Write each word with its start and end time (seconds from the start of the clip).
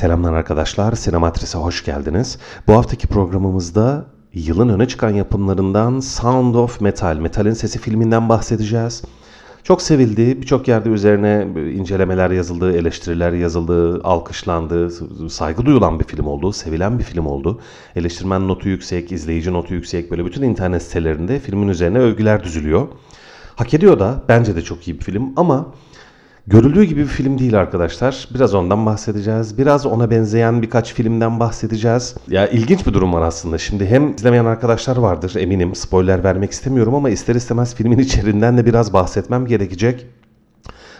Selamlar 0.00 0.32
arkadaşlar, 0.32 0.92
Sinematris'e 0.92 1.58
hoş 1.58 1.84
geldiniz. 1.84 2.38
Bu 2.66 2.72
haftaki 2.72 3.06
programımızda 3.06 4.06
yılın 4.34 4.68
öne 4.68 4.88
çıkan 4.88 5.10
yapımlarından 5.10 6.00
Sound 6.00 6.54
of 6.54 6.80
Metal, 6.80 7.16
Metal'in 7.16 7.52
Sesi 7.52 7.78
filminden 7.78 8.28
bahsedeceğiz. 8.28 9.02
Çok 9.62 9.82
sevildi, 9.82 10.42
birçok 10.42 10.68
yerde 10.68 10.88
üzerine 10.88 11.46
incelemeler 11.74 12.30
yazıldı, 12.30 12.76
eleştiriler 12.76 13.32
yazıldı, 13.32 14.00
alkışlandı, 14.04 14.90
saygı 15.30 15.66
duyulan 15.66 16.00
bir 16.00 16.04
film 16.04 16.26
oldu, 16.26 16.52
sevilen 16.52 16.98
bir 16.98 17.04
film 17.04 17.26
oldu. 17.26 17.60
Eleştirmen 17.96 18.48
notu 18.48 18.68
yüksek, 18.68 19.12
izleyici 19.12 19.52
notu 19.52 19.74
yüksek, 19.74 20.10
böyle 20.10 20.24
bütün 20.24 20.42
internet 20.42 20.82
sitelerinde 20.82 21.38
filmin 21.38 21.68
üzerine 21.68 21.98
övgüler 21.98 22.44
düzülüyor. 22.44 22.88
Hak 23.56 23.74
ediyor 23.74 23.98
da, 23.98 24.22
bence 24.28 24.56
de 24.56 24.62
çok 24.62 24.88
iyi 24.88 24.98
bir 24.98 25.04
film 25.04 25.32
ama 25.36 25.66
Görüldüğü 26.46 26.84
gibi 26.84 27.00
bir 27.00 27.06
film 27.06 27.38
değil 27.38 27.60
arkadaşlar. 27.60 28.28
Biraz 28.34 28.54
ondan 28.54 28.86
bahsedeceğiz. 28.86 29.58
Biraz 29.58 29.86
ona 29.86 30.10
benzeyen 30.10 30.62
birkaç 30.62 30.94
filmden 30.94 31.40
bahsedeceğiz. 31.40 32.14
Ya 32.28 32.48
ilginç 32.48 32.86
bir 32.86 32.92
durum 32.92 33.12
var 33.12 33.22
aslında. 33.22 33.58
Şimdi 33.58 33.86
hem 33.86 34.14
izlemeyen 34.14 34.44
arkadaşlar 34.44 34.96
vardır 34.96 35.34
eminim. 35.36 35.74
Spoiler 35.74 36.24
vermek 36.24 36.50
istemiyorum 36.50 36.94
ama 36.94 37.10
ister 37.10 37.34
istemez 37.34 37.74
filmin 37.74 37.98
içeriğinden 37.98 38.58
de 38.58 38.66
biraz 38.66 38.92
bahsetmem 38.92 39.46
gerekecek. 39.46 40.06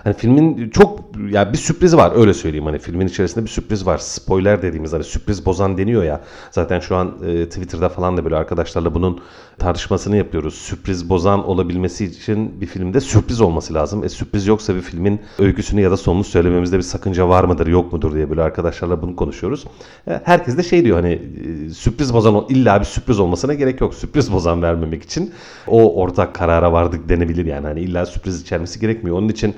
Hani 0.05 0.15
filmin 0.15 0.71
çok 0.71 1.01
ya 1.31 1.53
bir 1.53 1.59
sürpriz 1.59 1.97
var 1.97 2.13
öyle 2.17 2.35
söyleyeyim 2.35 2.67
hani 2.67 2.79
filmin 2.79 3.07
içerisinde 3.07 3.45
bir 3.45 3.51
sürpriz 3.51 3.87
var. 3.87 3.99
Spoiler 3.99 4.63
dediğimiz 4.63 4.93
hani 4.93 5.05
sürpriz 5.05 5.47
bozan 5.47 5.79
deniyor 5.79 6.05
ya. 6.05 6.21
Zaten 6.51 6.81
şu 6.81 6.97
an 6.97 7.15
e, 7.27 7.45
Twitter'da 7.45 7.89
falan 7.89 8.17
da 8.17 8.25
böyle 8.25 8.37
arkadaşlarla 8.37 8.95
bunun 8.95 9.21
tartışmasını 9.59 10.17
yapıyoruz. 10.17 10.55
Sürpriz 10.55 11.09
bozan 11.09 11.49
olabilmesi 11.49 12.05
için 12.05 12.61
bir 12.61 12.67
filmde 12.67 13.01
sürpriz 13.01 13.41
olması 13.41 13.75
lazım. 13.75 14.05
E 14.05 14.09
sürpriz 14.09 14.47
yoksa 14.47 14.75
bir 14.75 14.81
filmin 14.81 15.21
öyküsünü 15.39 15.81
ya 15.81 15.91
da 15.91 15.97
sonunu 15.97 16.25
söylememizde 16.25 16.77
bir 16.77 16.83
sakınca 16.83 17.29
var 17.29 17.45
mıdır 17.45 17.67
yok 17.67 17.93
mudur 17.93 18.15
diye 18.15 18.31
böyle 18.31 18.43
arkadaşlarla 18.43 19.03
bunu 19.03 19.17
konuşuyoruz. 19.17 19.65
E, 20.09 20.21
herkes 20.25 20.57
de 20.57 20.63
şey 20.63 20.85
diyor 20.85 20.97
hani 20.97 21.13
e, 21.13 21.71
sürpriz 21.71 22.15
bozan 22.15 22.47
illa 22.49 22.81
bir 22.81 22.85
sürpriz 22.85 23.21
olmasına 23.21 23.55
gerek 23.55 23.81
yok. 23.81 23.95
Sürpriz 23.95 24.33
bozan 24.33 24.63
vermemek 24.63 25.03
için 25.03 25.33
o 25.67 25.95
ortak 26.01 26.35
karara 26.35 26.73
vardık 26.73 27.09
denebilir 27.09 27.47
yani. 27.47 27.67
Hani 27.67 27.81
illa 27.81 28.07
sürpriz 28.07 28.43
içermesi 28.43 28.81
gerekmiyor. 28.81 29.19
Onun 29.19 29.29
için 29.29 29.55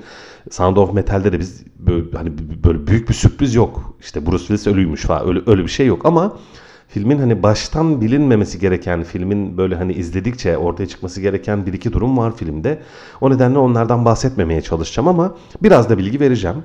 Sound 0.51 0.77
of 0.77 0.93
Metal'de 0.93 1.31
de 1.31 1.39
biz 1.39 1.63
böyle, 1.79 2.17
hani 2.17 2.31
böyle 2.63 2.87
büyük 2.87 3.09
bir 3.09 3.13
sürpriz 3.13 3.55
yok. 3.55 3.95
İşte 4.01 4.25
Bruce 4.25 4.37
Willis 4.37 4.67
ölüymüş 4.67 5.01
falan 5.01 5.27
öyle, 5.27 5.39
öyle 5.47 5.63
bir 5.63 5.67
şey 5.67 5.87
yok 5.87 6.05
ama 6.05 6.37
filmin 6.87 7.17
hani 7.19 7.43
baştan 7.43 8.01
bilinmemesi 8.01 8.59
gereken, 8.59 9.03
filmin 9.03 9.57
böyle 9.57 9.75
hani 9.75 9.93
izledikçe 9.93 10.57
ortaya 10.57 10.87
çıkması 10.87 11.21
gereken 11.21 11.65
bir 11.65 11.73
iki 11.73 11.93
durum 11.93 12.17
var 12.17 12.35
filmde. 12.35 12.79
O 13.21 13.29
nedenle 13.29 13.57
onlardan 13.57 14.05
bahsetmemeye 14.05 14.61
çalışacağım 14.61 15.07
ama 15.07 15.35
biraz 15.63 15.89
da 15.89 15.97
bilgi 15.97 16.19
vereceğim. 16.19 16.57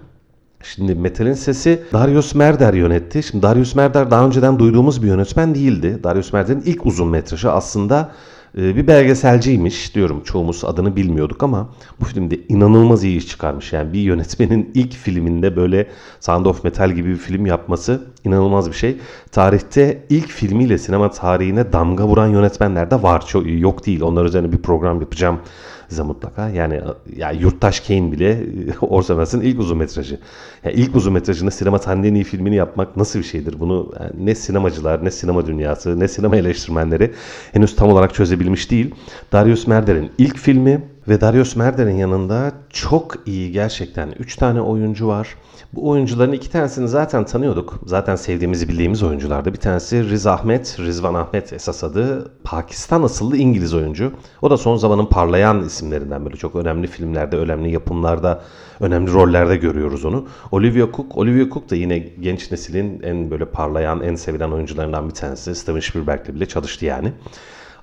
Şimdi 0.62 0.94
Metal'in 0.94 1.32
sesi 1.32 1.82
Darius 1.92 2.34
Merder 2.34 2.74
yönetti. 2.74 3.22
Şimdi 3.22 3.42
Darius 3.42 3.74
Merder 3.74 4.10
daha 4.10 4.26
önceden 4.26 4.58
duyduğumuz 4.58 5.02
bir 5.02 5.06
yönetmen 5.06 5.54
değildi. 5.54 6.00
Darius 6.04 6.32
Merder'in 6.32 6.60
ilk 6.60 6.86
uzun 6.86 7.08
metrajı 7.08 7.52
aslında 7.52 8.10
bir 8.58 8.86
belgeselciymiş 8.86 9.94
diyorum 9.94 10.22
çoğumuz 10.24 10.64
adını 10.64 10.96
bilmiyorduk 10.96 11.42
ama 11.42 11.68
bu 12.00 12.04
filmde 12.04 12.38
inanılmaz 12.48 13.04
iyi 13.04 13.16
iş 13.18 13.28
çıkarmış. 13.28 13.72
Yani 13.72 13.92
bir 13.92 14.00
yönetmenin 14.00 14.70
ilk 14.74 14.92
filminde 14.92 15.56
böyle 15.56 15.88
Sound 16.20 16.46
of 16.46 16.64
Metal 16.64 16.90
gibi 16.90 17.08
bir 17.08 17.16
film 17.16 17.46
yapması 17.46 18.02
inanılmaz 18.24 18.68
bir 18.68 18.76
şey. 18.76 18.96
Tarihte 19.32 20.04
ilk 20.10 20.28
filmiyle 20.28 20.78
sinema 20.78 21.10
tarihine 21.10 21.72
damga 21.72 22.06
vuran 22.06 22.26
yönetmenler 22.26 22.90
de 22.90 23.02
var. 23.02 23.26
Çok 23.26 23.44
yok 23.46 23.86
değil. 23.86 24.00
Onlar 24.02 24.24
üzerine 24.24 24.52
bir 24.52 24.62
program 24.62 25.00
yapacağım 25.00 25.40
size 25.88 26.02
mutlaka. 26.02 26.48
Yani 26.48 26.80
ya 27.16 27.30
Yurttaş 27.30 27.80
Kane 27.80 28.12
bile 28.12 28.40
Orson 28.80 29.14
Welles'in 29.14 29.40
ilk 29.40 29.60
uzun 29.60 29.78
metrajı. 29.78 30.18
Yani 30.64 30.74
ilk 30.74 30.96
uzun 30.96 31.12
metrajında 31.12 31.50
sinema 31.50 31.78
iyi 32.14 32.24
filmini 32.24 32.56
yapmak 32.56 32.96
nasıl 32.96 33.18
bir 33.18 33.24
şeydir? 33.24 33.60
Bunu 33.60 33.92
yani 34.00 34.26
ne 34.26 34.34
sinemacılar, 34.34 35.04
ne 35.04 35.10
sinema 35.10 35.46
dünyası, 35.46 36.00
ne 36.00 36.08
sinema 36.08 36.36
eleştirmenleri 36.36 37.12
henüz 37.52 37.76
tam 37.76 37.88
olarak 37.88 38.14
çözebilmiş 38.14 38.70
değil. 38.70 38.94
Darius 39.32 39.66
Merder'in 39.66 40.10
ilk 40.18 40.38
filmi 40.38 40.82
ve 41.08 41.20
Darius 41.20 41.56
Merder'in 41.56 41.96
yanında 41.96 42.52
çok 42.70 43.14
iyi 43.26 43.52
gerçekten 43.52 44.08
3 44.18 44.36
tane 44.36 44.60
oyuncu 44.60 45.08
var. 45.08 45.36
Bu 45.72 45.88
oyuncuların 45.88 46.32
iki 46.32 46.50
tanesini 46.50 46.88
zaten 46.88 47.24
tanıyorduk. 47.24 47.80
Zaten 47.86 48.16
sevdiğimizi 48.16 48.68
bildiğimiz 48.68 49.02
oyunculardı. 49.02 49.52
Bir 49.52 49.58
tanesi 49.58 50.10
Riz 50.10 50.26
Ahmet, 50.26 50.76
Rizvan 50.80 51.14
Ahmet 51.14 51.52
esas 51.52 51.84
adı. 51.84 52.30
Pakistan 52.44 53.02
asıllı 53.02 53.36
İngiliz 53.36 53.74
oyuncu. 53.74 54.12
O 54.42 54.50
da 54.50 54.56
son 54.56 54.76
zamanın 54.76 55.06
parlayan 55.06 55.64
isimlerinden 55.64 56.24
böyle 56.24 56.36
çok 56.36 56.56
önemli 56.56 56.86
filmlerde, 56.86 57.36
önemli 57.36 57.72
yapımlarda, 57.72 58.42
önemli 58.80 59.12
rollerde 59.12 59.56
görüyoruz 59.56 60.04
onu. 60.04 60.26
Olivia 60.50 60.86
Cook, 60.96 61.16
Olivia 61.16 61.50
Cook 61.54 61.70
da 61.70 61.76
yine 61.76 61.98
genç 61.98 62.50
neslin 62.50 63.00
en 63.02 63.30
böyle 63.30 63.44
parlayan, 63.44 64.02
en 64.02 64.14
sevilen 64.14 64.50
oyuncularından 64.50 65.08
bir 65.08 65.14
tanesi. 65.14 65.54
Steven 65.54 65.80
Spielberg'le 65.80 66.34
bile 66.34 66.46
çalıştı 66.46 66.84
yani. 66.84 67.12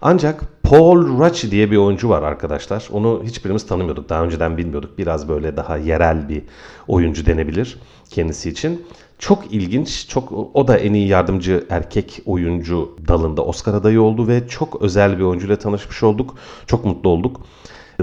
Ancak 0.02 0.64
Paul 0.64 1.20
Raci 1.20 1.52
diye 1.52 1.72
bir 1.72 1.78
oyuncu 1.78 2.10
var 2.10 2.24
arkadaşlar. 2.24 2.88
Onu 2.92 3.22
hiçbirimiz 3.24 3.68
tanımıyorduk. 3.68 4.10
Daha 4.10 4.24
önceden 4.24 4.58
bilmiyorduk. 4.58 4.98
Biraz 4.98 5.30
böyle 5.30 5.58
daha 5.58 5.78
yerel 5.78 6.30
bir 6.30 6.42
oyuncu 6.88 7.26
denebilir 7.26 7.78
kendisi 8.10 8.50
için. 8.50 8.86
Çok 9.20 9.54
ilginç, 9.54 10.08
çok 10.08 10.32
o 10.54 10.68
da 10.68 10.78
en 10.78 10.94
iyi 10.94 11.08
yardımcı 11.08 11.66
erkek 11.70 12.22
oyuncu 12.26 12.96
dalında 13.08 13.46
Oscar 13.46 13.74
adayı 13.74 14.02
oldu 14.02 14.28
ve 14.28 14.48
çok 14.48 14.82
özel 14.82 15.18
bir 15.18 15.24
oyuncuyla 15.24 15.56
tanışmış 15.56 16.04
olduk. 16.04 16.36
Çok 16.68 16.86
mutlu 16.86 17.10
olduk. 17.10 17.42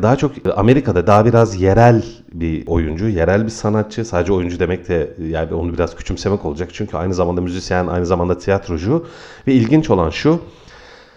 Daha 0.02 0.16
çok 0.16 0.32
Amerika'da 0.56 1.06
daha 1.06 1.24
biraz 1.26 1.60
yerel 1.60 2.04
bir 2.32 2.66
oyuncu, 2.66 3.08
yerel 3.08 3.44
bir 3.44 3.50
sanatçı. 3.50 4.04
Sadece 4.04 4.32
oyuncu 4.32 4.58
demek 4.58 4.88
de 4.88 5.14
yani 5.28 5.54
onu 5.54 5.74
biraz 5.74 5.96
küçümsemek 5.96 6.44
olacak. 6.44 6.70
Çünkü 6.72 6.96
aynı 6.96 7.14
zamanda 7.14 7.40
müzisyen, 7.40 7.86
aynı 7.86 8.06
zamanda 8.06 8.38
tiyatrocu. 8.38 9.06
Ve 9.46 9.52
ilginç 9.54 9.90
olan 9.90 10.10
şu, 10.10 10.40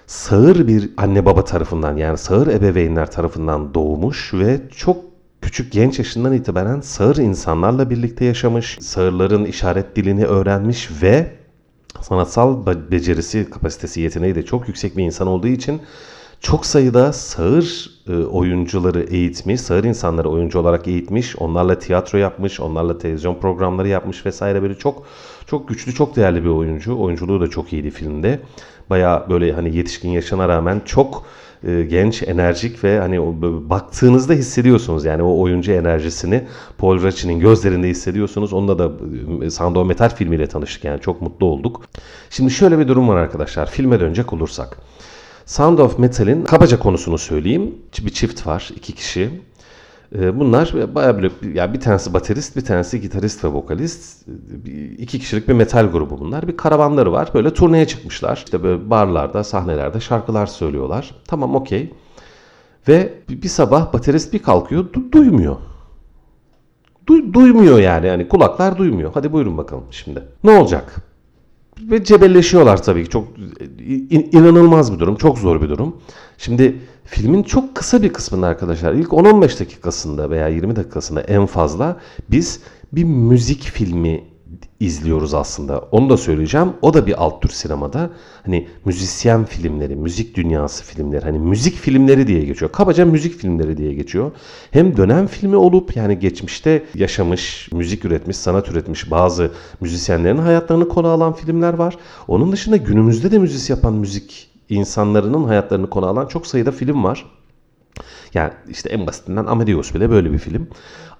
sağır 0.07 0.67
bir 0.67 0.89
anne 0.97 1.25
baba 1.25 1.43
tarafından 1.43 1.97
yani 1.97 2.17
sağır 2.17 2.47
ebeveynler 2.47 3.11
tarafından 3.11 3.73
doğmuş 3.73 4.33
ve 4.33 4.61
çok 4.75 4.97
küçük 5.41 5.71
genç 5.71 5.99
yaşından 5.99 6.33
itibaren 6.33 6.81
sağır 6.81 7.15
insanlarla 7.15 7.89
birlikte 7.89 8.25
yaşamış, 8.25 8.77
sağırların 8.81 9.45
işaret 9.45 9.95
dilini 9.95 10.25
öğrenmiş 10.25 10.89
ve 11.01 11.31
sanatsal 12.01 12.65
becerisi, 12.91 13.49
kapasitesi, 13.49 14.01
yeteneği 14.01 14.35
de 14.35 14.45
çok 14.45 14.67
yüksek 14.67 14.97
bir 14.97 15.03
insan 15.03 15.27
olduğu 15.27 15.47
için 15.47 15.81
çok 16.41 16.65
sayıda 16.65 17.13
sağır 17.13 17.91
e, 18.07 18.13
oyuncuları 18.13 19.01
eğitmiş, 19.01 19.61
sağır 19.61 19.83
insanları 19.83 20.29
oyuncu 20.29 20.59
olarak 20.59 20.87
eğitmiş, 20.87 21.35
onlarla 21.35 21.79
tiyatro 21.79 22.17
yapmış, 22.17 22.59
onlarla 22.59 22.97
televizyon 22.97 23.35
programları 23.35 23.87
yapmış 23.87 24.25
vesaire 24.25 24.61
böyle 24.61 24.75
çok 24.75 25.03
çok 25.47 25.67
güçlü, 25.67 25.93
çok 25.93 26.15
değerli 26.15 26.43
bir 26.43 26.49
oyuncu. 26.49 26.99
Oyunculuğu 26.99 27.41
da 27.41 27.47
çok 27.47 27.73
iyiydi 27.73 27.91
filmde. 27.91 28.39
Baya 28.89 29.25
böyle 29.29 29.53
hani 29.53 29.75
yetişkin 29.75 30.09
yaşına 30.09 30.49
rağmen 30.49 30.81
çok 30.85 31.25
e, 31.67 31.81
genç, 31.81 32.23
enerjik 32.23 32.83
ve 32.83 32.99
hani 32.99 33.19
baktığınızda 33.69 34.33
hissediyorsunuz 34.33 35.05
yani 35.05 35.23
o 35.23 35.39
oyuncu 35.39 35.71
enerjisini 35.71 36.43
Paul 36.77 37.03
Raci'nin 37.03 37.39
gözlerinde 37.39 37.87
hissediyorsunuz. 37.87 38.53
Onunla 38.53 38.79
da 38.79 38.91
e, 39.45 39.49
Sound 39.49 39.75
of 39.75 39.87
Metal 39.87 40.09
filmiyle 40.09 40.47
tanıştık 40.47 40.83
yani 40.83 41.01
çok 41.01 41.21
mutlu 41.21 41.45
olduk. 41.45 41.81
Şimdi 42.29 42.51
şöyle 42.51 42.79
bir 42.79 42.87
durum 42.87 43.07
var 43.07 43.17
arkadaşlar. 43.17 43.69
Filme 43.69 43.99
dönecek 43.99 44.33
olursak. 44.33 44.77
Sound 45.45 45.79
of 45.79 45.99
Metal'in 45.99 46.43
kabaca 46.43 46.79
konusunu 46.79 47.17
söyleyeyim. 47.17 47.75
Bir 48.01 48.09
çift 48.09 48.47
var, 48.47 48.71
iki 48.75 48.93
kişi. 48.93 49.29
Ee, 50.15 50.39
bunlar 50.39 50.73
bayağı 50.95 51.15
böyle 51.15 51.31
yani 51.53 51.73
bir 51.73 51.79
tanesi 51.79 52.13
baterist, 52.13 52.55
bir 52.55 52.65
tanesi 52.65 53.01
gitarist 53.01 53.43
ve 53.43 53.47
vokalist. 53.47 54.27
iki 54.97 55.19
kişilik 55.19 55.47
bir 55.47 55.53
metal 55.53 55.85
grubu 55.91 56.19
bunlar. 56.19 56.47
Bir 56.47 56.57
karavanları 56.57 57.11
var. 57.11 57.29
Böyle 57.33 57.53
turneye 57.53 57.87
çıkmışlar. 57.87 58.35
İşte 58.45 58.63
böyle 58.63 58.89
barlarda, 58.89 59.43
sahnelerde 59.43 59.99
şarkılar 59.99 60.45
söylüyorlar. 60.45 61.15
Tamam 61.27 61.55
okey. 61.55 61.93
Ve 62.87 63.13
bir 63.29 63.47
sabah 63.47 63.93
baterist 63.93 64.33
bir 64.33 64.39
kalkıyor, 64.39 64.85
du- 64.93 65.11
duymuyor. 65.11 65.55
Du- 67.07 67.33
duymuyor 67.33 67.79
yani. 67.79 68.07
Yani 68.07 68.27
kulaklar 68.27 68.77
duymuyor. 68.77 69.11
Hadi 69.13 69.31
buyurun 69.33 69.57
bakalım 69.57 69.83
şimdi. 69.91 70.23
Ne 70.43 70.51
olacak? 70.59 70.95
Ve 71.81 72.03
cebelleşiyorlar 72.03 72.83
tabii 72.83 73.03
ki. 73.03 73.09
Çok 73.09 73.27
in- 73.87 74.29
inanılmaz 74.31 74.93
bir 74.93 74.99
durum. 74.99 75.15
Çok 75.15 75.37
zor 75.37 75.61
bir 75.61 75.69
durum. 75.69 75.95
Şimdi 76.37 76.75
filmin 77.05 77.43
çok 77.43 77.75
kısa 77.75 78.01
bir 78.01 78.13
kısmında 78.13 78.47
arkadaşlar 78.47 78.93
ilk 78.93 79.07
10-15 79.09 79.59
dakikasında 79.59 80.29
veya 80.29 80.47
20 80.47 80.75
dakikasında 80.75 81.21
en 81.21 81.45
fazla 81.45 81.99
biz 82.31 82.59
bir 82.91 83.03
müzik 83.03 83.63
filmi 83.63 84.23
izliyoruz 84.79 85.33
aslında. 85.33 85.79
Onu 85.79 86.09
da 86.09 86.17
söyleyeceğim. 86.17 86.73
O 86.81 86.93
da 86.93 87.07
bir 87.07 87.23
alt 87.23 87.41
tür 87.41 87.49
sinemada. 87.49 88.09
Hani 88.45 88.67
müzisyen 88.85 89.45
filmleri, 89.45 89.95
müzik 89.95 90.35
dünyası 90.37 90.83
filmleri, 90.83 91.25
hani 91.25 91.39
müzik 91.39 91.75
filmleri 91.75 92.27
diye 92.27 92.45
geçiyor. 92.45 92.71
Kabaca 92.71 93.05
müzik 93.05 93.35
filmleri 93.35 93.77
diye 93.77 93.93
geçiyor. 93.93 94.31
Hem 94.71 94.97
dönem 94.97 95.27
filmi 95.27 95.55
olup 95.55 95.95
yani 95.95 96.19
geçmişte 96.19 96.83
yaşamış, 96.95 97.69
müzik 97.71 98.05
üretmiş, 98.05 98.37
sanat 98.37 98.69
üretmiş 98.69 99.11
bazı 99.11 99.51
müzisyenlerin 99.81 100.37
hayatlarını 100.37 100.87
konu 100.87 101.07
alan 101.07 101.33
filmler 101.33 101.73
var. 101.73 101.97
Onun 102.27 102.51
dışında 102.51 102.77
günümüzde 102.77 103.31
de 103.31 103.37
müzis 103.37 103.69
yapan 103.69 103.93
müzik 103.93 104.49
insanların 104.69 105.43
hayatlarını 105.43 105.89
konu 105.89 106.05
alan 106.05 106.25
çok 106.25 106.47
sayıda 106.47 106.71
film 106.71 107.03
var. 107.03 107.25
Yani 108.33 108.51
işte 108.69 108.89
en 108.89 109.07
basitinden 109.07 109.45
Amadeus 109.45 109.93
bile 109.93 110.09
böyle 110.09 110.33
bir 110.33 110.37
film. 110.37 110.67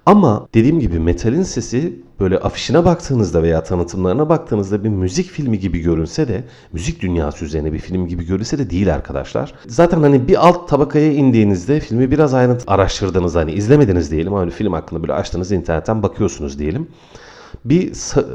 Ama 0.06 0.48
dediğim 0.54 0.80
gibi 0.80 0.98
metalin 0.98 1.42
sesi 1.42 2.00
böyle 2.20 2.38
afişine 2.38 2.84
baktığınızda 2.84 3.42
veya 3.42 3.62
tanıtımlarına 3.62 4.28
baktığınızda 4.28 4.84
bir 4.84 4.88
müzik 4.88 5.26
filmi 5.26 5.58
gibi 5.58 5.78
görünse 5.78 6.28
de 6.28 6.44
müzik 6.72 7.02
dünyası 7.02 7.44
üzerine 7.44 7.72
bir 7.72 7.78
film 7.78 8.06
gibi 8.06 8.26
görünse 8.26 8.58
de 8.58 8.70
değil 8.70 8.94
arkadaşlar. 8.94 9.54
Zaten 9.66 10.02
hani 10.02 10.28
bir 10.28 10.46
alt 10.46 10.68
tabakaya 10.68 11.12
indiğinizde 11.12 11.80
filmi 11.80 12.10
biraz 12.10 12.34
ayrıntı 12.34 12.64
araştırdınız 12.66 13.34
hani 13.34 13.52
izlemediniz 13.52 14.10
diyelim 14.10 14.32
hani 14.32 14.50
film 14.50 14.72
hakkında 14.72 15.02
böyle 15.02 15.12
açtınız 15.12 15.52
internetten 15.52 16.02
bakıyorsunuz 16.02 16.58
diyelim 16.58 16.88
bir 17.68 17.92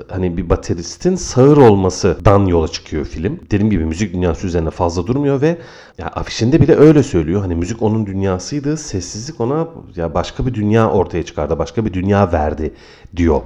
hani 0.10 0.38
bir 0.38 0.50
bateristin 0.50 1.16
sağır 1.16 1.58
olmasından 1.58 2.46
yola 2.46 2.68
çıkıyor 2.68 3.06
film. 3.06 3.40
Dediğim 3.52 3.70
gibi 3.70 3.86
müzik 3.86 4.14
dünyası 4.14 4.48
üzerine 4.48 4.70
fazla 4.70 5.08
durmuyor 5.08 5.42
ve 5.42 5.58
ya 5.98 6.08
afişinde 6.08 6.62
bile 6.62 6.76
öyle 6.76 7.04
söylüyor. 7.04 7.42
Hani 7.42 7.56
müzik 7.56 7.82
onun 7.82 8.06
dünyasıydı. 8.06 8.78
Sessizlik 8.78 9.42
ona 9.42 9.68
ya 9.96 10.14
başka 10.14 10.46
bir 10.46 10.54
dünya 10.54 10.90
ortaya 10.90 11.24
çıkardı. 11.24 11.60
Başka 11.60 11.86
bir 11.86 11.94
dünya 11.94 12.32
verdi 12.32 12.74
diyor. 13.16 13.42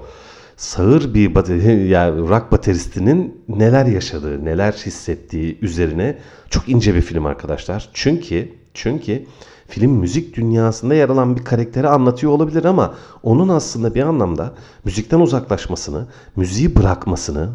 Sağır 0.57 1.13
bir 1.13 1.35
bateri, 1.35 1.87
yani 1.87 2.29
rock 2.29 2.51
bateristinin 2.51 3.41
neler 3.47 3.85
yaşadığı, 3.85 4.45
neler 4.45 4.71
hissettiği 4.71 5.59
üzerine 5.61 6.17
çok 6.49 6.69
ince 6.69 6.95
bir 6.95 7.01
film 7.01 7.25
arkadaşlar. 7.25 7.89
Çünkü 7.93 8.49
çünkü 8.73 9.25
film 9.67 9.91
müzik 9.91 10.35
dünyasında 10.35 10.95
yer 10.95 11.09
alan 11.09 11.35
bir 11.35 11.43
karakteri 11.43 11.87
anlatıyor 11.87 12.31
olabilir 12.31 12.65
ama 12.65 12.93
onun 13.23 13.49
aslında 13.49 13.95
bir 13.95 14.01
anlamda 14.01 14.53
müzikten 14.83 15.19
uzaklaşmasını, 15.19 16.07
müziği 16.35 16.75
bırakmasını 16.75 17.49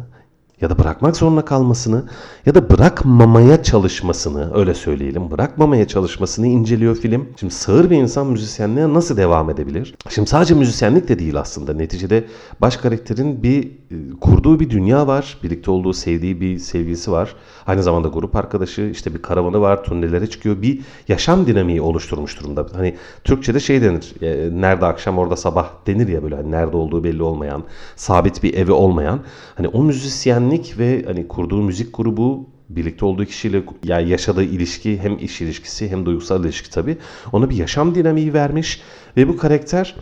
ya 0.61 0.69
da 0.69 0.79
bırakmak 0.79 1.17
zorunda 1.17 1.45
kalmasını 1.45 2.03
ya 2.45 2.55
da 2.55 2.69
bırakmamaya 2.69 3.63
çalışmasını 3.63 4.55
öyle 4.55 4.73
söyleyelim 4.73 5.31
bırakmamaya 5.31 5.87
çalışmasını 5.87 6.47
inceliyor 6.47 6.95
film. 6.95 7.29
Şimdi 7.39 7.53
sağır 7.53 7.89
bir 7.89 7.97
insan 7.97 8.27
müzisyenliğe 8.27 8.93
nasıl 8.93 9.17
devam 9.17 9.49
edebilir? 9.49 9.95
Şimdi 10.09 10.29
sadece 10.29 10.53
müzisyenlik 10.53 11.07
de 11.07 11.19
değil 11.19 11.39
aslında. 11.39 11.73
Neticede 11.73 12.25
baş 12.61 12.77
karakterin 12.77 13.43
bir 13.43 13.80
kurduğu 14.21 14.59
bir 14.59 14.69
dünya 14.69 15.07
var. 15.07 15.37
Birlikte 15.43 15.71
olduğu 15.71 15.93
sevdiği 15.93 16.41
bir 16.41 16.59
sevgilisi 16.59 17.11
var. 17.11 17.35
Aynı 17.67 17.83
zamanda 17.83 18.07
grup 18.07 18.35
arkadaşı 18.35 18.81
işte 18.81 19.13
bir 19.13 19.21
karavanı 19.21 19.61
var. 19.61 19.83
Turnelere 19.83 20.27
çıkıyor. 20.27 20.61
Bir 20.61 20.79
yaşam 21.07 21.47
dinamiği 21.47 21.81
oluşturmuş 21.81 22.39
durumda. 22.39 22.67
Hani 22.73 22.95
Türkçe'de 23.23 23.59
şey 23.59 23.81
denir. 23.81 24.13
E, 24.21 24.61
nerede 24.61 24.85
akşam 24.85 25.17
orada 25.17 25.35
sabah 25.35 25.69
denir 25.87 26.07
ya 26.07 26.23
böyle 26.23 26.35
hani 26.35 26.51
nerede 26.51 26.77
olduğu 26.77 27.03
belli 27.03 27.23
olmayan, 27.23 27.63
sabit 27.95 28.43
bir 28.43 28.53
evi 28.53 28.71
olmayan. 28.71 29.19
Hani 29.55 29.67
o 29.67 29.83
müzisyenlik 29.83 30.79
ve 30.79 31.03
hani 31.05 31.27
kurduğu 31.27 31.61
müzik 31.61 31.97
grubu 31.97 32.49
birlikte 32.75 33.05
olduğu 33.05 33.25
kişiyle 33.25 33.63
yani 33.83 34.09
yaşadığı 34.09 34.43
ilişki 34.43 34.99
hem 34.99 35.17
iş 35.17 35.41
ilişkisi 35.41 35.89
hem 35.89 36.05
duygusal 36.05 36.45
ilişki 36.45 36.69
tabii 36.69 36.97
ona 37.31 37.49
bir 37.49 37.55
yaşam 37.55 37.95
dinamiği 37.95 38.33
vermiş 38.33 38.81
ve 39.17 39.27
bu 39.27 39.37
karakter 39.37 39.95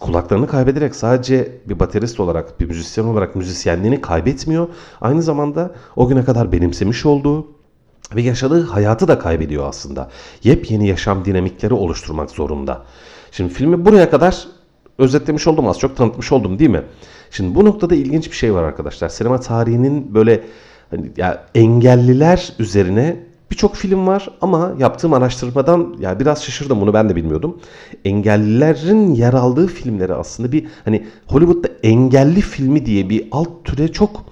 kulaklarını 0.00 0.46
kaybederek 0.46 0.94
sadece 0.94 1.52
bir 1.68 1.80
baterist 1.80 2.20
olarak, 2.20 2.60
bir 2.60 2.66
müzisyen 2.66 3.04
olarak 3.04 3.36
müzisyenliğini 3.36 4.00
kaybetmiyor. 4.00 4.68
Aynı 5.00 5.22
zamanda 5.22 5.70
o 5.96 6.08
güne 6.08 6.24
kadar 6.24 6.52
benimsemiş 6.52 7.06
olduğu 7.06 7.46
ve 8.14 8.22
yaşadığı 8.22 8.66
hayatı 8.66 9.08
da 9.08 9.18
kaybediyor 9.18 9.68
aslında. 9.68 10.10
Yepyeni 10.42 10.88
yaşam 10.88 11.24
dinamikleri 11.24 11.74
oluşturmak 11.74 12.30
zorunda. 12.30 12.82
Şimdi 13.30 13.54
filmi 13.54 13.84
buraya 13.84 14.10
kadar 14.10 14.46
özetlemiş 14.98 15.46
oldum 15.46 15.68
az 15.68 15.78
çok 15.78 15.96
tanıtmış 15.96 16.32
oldum 16.32 16.58
değil 16.58 16.70
mi? 16.70 16.82
Şimdi 17.30 17.54
bu 17.54 17.64
noktada 17.64 17.94
ilginç 17.94 18.30
bir 18.30 18.36
şey 18.36 18.54
var 18.54 18.62
arkadaşlar. 18.62 19.08
Sinema 19.08 19.40
tarihinin 19.40 20.14
böyle 20.14 20.44
hani 20.90 21.12
ya 21.16 21.44
engelliler 21.54 22.52
üzerine 22.58 23.31
birçok 23.52 23.76
film 23.76 24.06
var 24.06 24.28
ama 24.40 24.72
yaptığım 24.78 25.12
araştırmadan 25.12 25.96
ya 26.00 26.20
biraz 26.20 26.42
şaşırdım 26.42 26.80
bunu 26.80 26.94
ben 26.94 27.08
de 27.08 27.16
bilmiyordum. 27.16 27.58
Engellilerin 28.04 29.14
yer 29.14 29.32
aldığı 29.32 29.66
filmleri 29.66 30.14
aslında 30.14 30.52
bir 30.52 30.66
hani 30.84 31.06
Hollywood'da 31.26 31.68
engelli 31.82 32.40
filmi 32.40 32.86
diye 32.86 33.10
bir 33.10 33.28
alt 33.32 33.64
türe 33.64 33.88
çok 33.88 34.24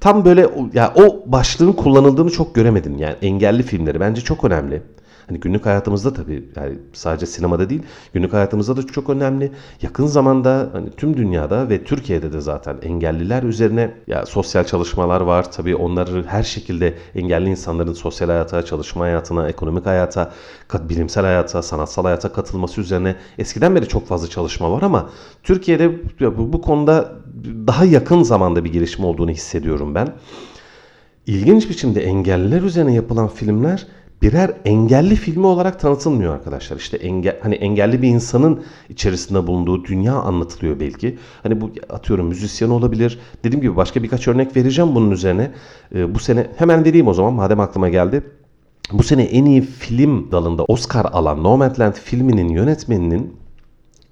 tam 0.00 0.24
böyle 0.24 0.50
ya 0.74 0.92
o 0.96 1.32
başlığın 1.32 1.72
kullanıldığını 1.72 2.30
çok 2.30 2.54
göremedim. 2.54 2.98
Yani 2.98 3.14
engelli 3.22 3.62
filmleri 3.62 4.00
bence 4.00 4.20
çok 4.20 4.44
önemli. 4.44 4.82
Hani 5.28 5.40
günlük 5.40 5.66
hayatımızda 5.66 6.12
tabii 6.12 6.48
yani 6.56 6.78
sadece 6.92 7.26
sinemada 7.26 7.70
değil 7.70 7.82
günlük 8.12 8.32
hayatımızda 8.32 8.76
da 8.76 8.86
çok 8.86 9.10
önemli. 9.10 9.52
Yakın 9.82 10.06
zamanda 10.06 10.70
hani 10.72 10.90
tüm 10.90 11.16
dünyada 11.16 11.68
ve 11.68 11.84
Türkiye'de 11.84 12.32
de 12.32 12.40
zaten 12.40 12.76
engelliler 12.82 13.42
üzerine 13.42 13.94
ya 14.06 14.26
sosyal 14.26 14.64
çalışmalar 14.64 15.20
var. 15.20 15.52
Tabii 15.52 15.76
onları 15.76 16.24
her 16.26 16.42
şekilde 16.42 16.94
engelli 17.14 17.50
insanların 17.50 17.92
sosyal 17.92 18.28
hayata, 18.28 18.64
çalışma 18.64 19.04
hayatına, 19.04 19.48
ekonomik 19.48 19.86
hayata, 19.86 20.32
bilimsel 20.80 21.24
hayata, 21.24 21.62
sanatsal 21.62 22.04
hayata 22.04 22.32
katılması 22.32 22.80
üzerine 22.80 23.16
eskiden 23.38 23.74
beri 23.74 23.88
çok 23.88 24.06
fazla 24.06 24.28
çalışma 24.28 24.70
var 24.70 24.82
ama 24.82 25.10
Türkiye'de 25.42 25.92
bu, 26.38 26.62
konuda 26.62 27.12
daha 27.66 27.84
yakın 27.84 28.22
zamanda 28.22 28.64
bir 28.64 28.72
gelişme 28.72 29.06
olduğunu 29.06 29.30
hissediyorum 29.30 29.94
ben. 29.94 30.08
İlginç 31.26 31.70
biçimde 31.70 32.02
engelliler 32.02 32.62
üzerine 32.62 32.94
yapılan 32.94 33.28
filmler 33.28 33.86
birer 34.22 34.52
engelli 34.64 35.16
filmi 35.16 35.46
olarak 35.46 35.80
tanıtılmıyor 35.80 36.34
arkadaşlar. 36.34 36.76
İşte 36.76 36.96
engel, 36.96 37.38
hani 37.42 37.54
engelli 37.54 38.02
bir 38.02 38.08
insanın 38.08 38.64
içerisinde 38.88 39.46
bulunduğu 39.46 39.84
dünya 39.84 40.14
anlatılıyor 40.14 40.80
belki. 40.80 41.18
Hani 41.42 41.60
bu 41.60 41.70
atıyorum 41.90 42.26
müzisyen 42.26 42.70
olabilir. 42.70 43.18
Dediğim 43.44 43.62
gibi 43.62 43.76
başka 43.76 44.02
birkaç 44.02 44.28
örnek 44.28 44.56
vereceğim 44.56 44.94
bunun 44.94 45.10
üzerine. 45.10 45.50
Ee, 45.94 46.14
bu 46.14 46.18
sene 46.18 46.46
hemen 46.56 46.84
vereyim 46.84 47.08
o 47.08 47.14
zaman 47.14 47.32
madem 47.32 47.60
aklıma 47.60 47.88
geldi. 47.88 48.22
Bu 48.92 49.02
sene 49.02 49.22
en 49.22 49.44
iyi 49.44 49.62
film 49.62 50.32
dalında 50.32 50.64
Oscar 50.64 51.04
alan 51.04 51.42
Nomadland 51.42 51.94
filminin 51.94 52.48
yönetmeninin 52.48 53.36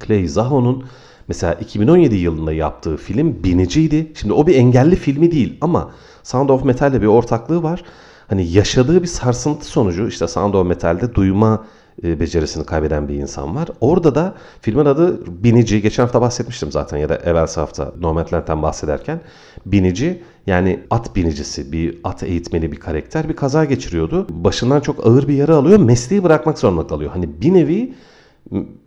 Clay 0.07 0.27
Zaho'nun 0.27 0.85
mesela 1.29 1.55
2017 1.55 2.15
yılında 2.15 2.53
yaptığı 2.53 2.97
film 2.97 3.45
Biniciydi. 3.45 4.13
Şimdi 4.15 4.33
o 4.33 4.47
bir 4.47 4.55
engelli 4.55 4.97
filmi 4.97 5.33
değil 5.33 5.59
ama 5.61 5.91
Sound 6.23 6.49
of 6.49 6.65
Metal'le 6.65 7.03
bir 7.03 7.07
ortaklığı 7.07 7.63
var 7.63 7.85
hani 8.33 8.47
yaşadığı 8.53 9.03
bir 9.03 9.07
sarsıntı 9.07 9.67
sonucu 9.67 10.09
işte 10.09 10.29
Sound 10.29 10.67
Metal'de 10.67 11.15
duyma 11.15 11.67
e, 12.05 12.21
becerisini 12.21 12.67
kaybeden 12.67 13.09
bir 13.09 13.15
insan 13.15 13.57
var. 13.57 13.69
Orada 13.81 14.15
da 14.15 14.35
filmin 14.61 14.85
adı 14.85 15.27
Binici. 15.45 15.83
Geçen 15.83 16.03
hafta 16.03 16.21
bahsetmiştim 16.21 16.73
zaten 16.73 16.99
ya 16.99 17.09
da 17.09 17.17
evvel 17.17 17.47
hafta 17.55 17.93
Nomadland'den 18.01 18.63
bahsederken. 18.63 19.21
Binici 19.67 20.23
yani 20.47 20.81
at 20.91 21.17
binicisi, 21.17 21.73
bir 21.73 21.99
at 22.05 22.23
eğitmeni 22.23 22.73
bir 22.73 22.81
karakter 22.81 23.29
bir 23.29 23.37
kaza 23.37 23.65
geçiriyordu. 23.65 24.27
Başından 24.31 24.81
çok 24.81 25.07
ağır 25.07 25.29
bir 25.29 25.35
yara 25.35 25.57
alıyor. 25.57 25.79
Mesleği 25.79 26.25
bırakmak 26.25 26.59
zorunda 26.59 26.87
kalıyor. 26.87 27.11
Hani 27.11 27.41
bir 27.43 27.55
nevi 27.55 27.95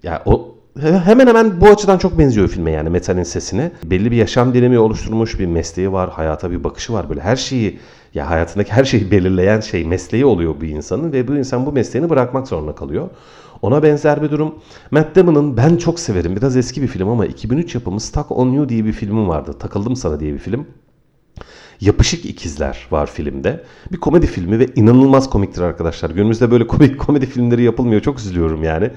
ya 0.03 0.23
o 0.25 0.54
hemen 0.81 1.27
hemen 1.27 1.61
bu 1.61 1.67
açıdan 1.67 1.97
çok 1.97 2.19
benziyor 2.19 2.47
filme 2.47 2.71
yani 2.71 2.89
Metal'in 2.89 3.23
sesine. 3.23 3.71
Belli 3.83 4.11
bir 4.11 4.15
yaşam 4.15 4.53
dinamiği 4.53 4.79
oluşturmuş 4.79 5.39
bir 5.39 5.45
mesleği 5.45 5.91
var, 5.91 6.09
hayata 6.09 6.51
bir 6.51 6.63
bakışı 6.63 6.93
var. 6.93 7.09
Böyle 7.09 7.21
her 7.21 7.35
şeyi 7.35 7.79
ya 8.13 8.29
hayatındaki 8.29 8.71
her 8.71 8.85
şeyi 8.85 9.11
belirleyen 9.11 9.59
şey 9.59 9.85
mesleği 9.85 10.25
oluyor 10.25 10.55
bu 10.61 10.65
insanın 10.65 11.13
ve 11.13 11.27
bu 11.27 11.35
insan 11.35 11.65
bu 11.65 11.71
mesleğini 11.71 12.09
bırakmak 12.09 12.47
zorunda 12.47 12.75
kalıyor. 12.75 13.09
Ona 13.61 13.83
benzer 13.83 14.21
bir 14.21 14.31
durum. 14.31 14.55
Matt 14.91 15.15
Damon'ın 15.15 15.57
ben 15.57 15.77
çok 15.77 15.99
severim. 15.99 16.35
Biraz 16.35 16.57
eski 16.57 16.81
bir 16.81 16.87
film 16.87 17.09
ama 17.09 17.25
2003 17.25 17.75
yapımı 17.75 17.99
Stuck 17.99 18.31
on 18.31 18.51
You 18.51 18.69
diye 18.69 18.85
bir 18.85 18.93
filmim 18.93 19.27
vardı. 19.27 19.53
Takıldım 19.59 19.95
sana 19.95 20.19
diye 20.19 20.33
bir 20.33 20.39
film. 20.39 20.67
Yapışık 21.81 22.25
ikizler 22.25 22.87
var 22.91 23.07
filmde. 23.07 23.63
Bir 23.91 23.97
komedi 23.97 24.27
filmi 24.27 24.59
ve 24.59 24.67
inanılmaz 24.75 25.29
komiktir 25.29 25.61
arkadaşlar. 25.61 26.09
Günümüzde 26.09 26.51
böyle 26.51 26.67
komik 26.67 26.99
komedi 26.99 27.25
filmleri 27.25 27.63
yapılmıyor. 27.63 28.01
Çok 28.01 28.19
üzülüyorum 28.19 28.63
yani. 28.63 28.91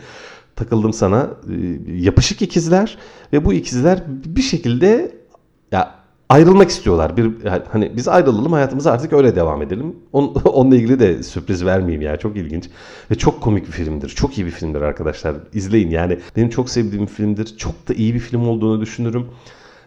Takıldım 0.59 0.93
sana. 0.93 1.31
Ee, 1.51 1.93
yapışık 1.93 2.43
ikizler 2.43 2.99
ve 3.33 3.45
bu 3.45 3.53
ikizler 3.53 4.03
bir 4.09 4.43
şekilde 4.43 5.13
ya 5.73 5.95
ayrılmak 6.29 6.71
istiyorlar. 6.71 7.17
Bir 7.17 7.31
hani 7.73 7.97
biz 7.97 8.09
ayrılalım 8.09 8.53
hayatımıza 8.53 8.93
artık 8.93 9.13
öyle 9.13 9.37
devam 9.37 9.63
edelim. 9.63 9.97
On, 10.13 10.25
onunla 10.45 10.77
ilgili 10.77 11.01
de 11.01 11.23
sürpriz 11.23 11.65
vermeyeyim 11.65 12.03
ya. 12.03 12.17
Çok 12.17 12.37
ilginç 12.37 12.71
ve 13.11 13.15
çok 13.15 13.41
komik 13.41 13.67
bir 13.67 13.73
filmdir. 13.73 14.09
Çok 14.09 14.39
iyi 14.39 14.47
bir 14.47 14.51
filmdir 14.51 14.81
arkadaşlar. 14.81 15.37
İzleyin 15.53 15.91
yani. 15.91 16.19
Benim 16.37 16.51
çok 16.51 16.71
sevdiğim 16.71 17.07
bir 17.07 17.13
filmdir. 17.13 17.57
Çok 17.57 17.89
da 17.89 17.95
iyi 17.95 18.15
bir 18.15 18.21
film 18.21 18.49
olduğunu 18.49 18.81
düşünürüm. 18.81 19.27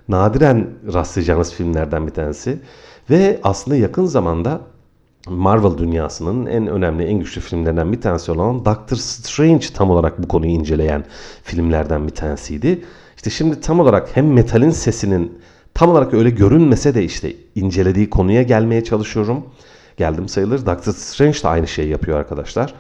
Nadiren 0.08 0.70
rastlayacağınız 0.94 1.54
filmlerden 1.54 2.08
bir 2.08 2.13
tanesi. 2.13 2.60
Ve 3.10 3.40
aslında 3.44 3.78
yakın 3.78 4.06
zamanda 4.06 4.62
Marvel 5.28 5.78
dünyasının 5.78 6.46
en 6.46 6.68
önemli, 6.68 7.04
en 7.04 7.20
güçlü 7.20 7.42
filmlerinden 7.42 7.92
bir 7.92 8.01
tanesi 8.01 8.32
olan 8.32 8.66
Doctor 8.66 8.98
Strange 8.98 9.68
tam 9.74 9.90
olarak 9.90 10.24
bu 10.24 10.28
konuyu 10.28 10.51
inceleyen 10.51 11.06
filmlerden 11.44 12.08
bir 12.08 12.16
tanesiydi. 12.16 12.86
İşte 13.16 13.30
şimdi 13.30 13.62
tam 13.62 13.80
olarak 13.80 14.18
hem 14.18 14.34
metalin 14.34 14.70
sesinin 14.70 15.42
Tam 15.74 15.90
olarak 15.90 16.13
öyle 16.13 16.30
görünmese 16.30 16.96
de 16.96 17.04
işte 17.04 17.34
incelediği 17.56 18.10
konuya 18.10 18.44
gelmeye 18.44 18.84
çalışıyorum. 18.84 19.44
Geldim 19.98 20.28
sayılır. 20.28 20.66
Doctor 20.66 20.94
Strange 20.94 21.44
de 21.44 21.48
aynı 21.48 21.68
şeyi 21.68 21.90
yapıyor 21.90 22.20
arkadaşlar. 22.20 22.74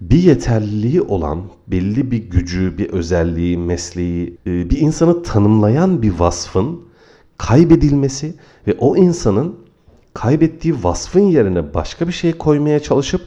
Bir 0.00 0.22
yeterliliği 0.22 1.02
olan, 1.02 1.42
belli 1.66 2.10
bir 2.10 2.18
gücü, 2.18 2.78
bir 2.78 2.90
özelliği, 2.90 3.58
mesleği, 3.58 4.36
e, 4.46 4.70
bir 4.70 4.78
insanı 4.78 5.22
tanımlayan 5.22 6.02
bir 6.02 6.18
vasfın 6.18 6.80
kaybedilmesi 7.38 8.34
ve 8.66 8.76
o 8.78 8.96
insanın 8.96 9.56
kaybettiği 10.22 10.74
vasfın 10.82 11.20
yerine 11.20 11.74
başka 11.74 12.08
bir 12.08 12.12
şey 12.12 12.32
koymaya 12.32 12.80
çalışıp 12.80 13.20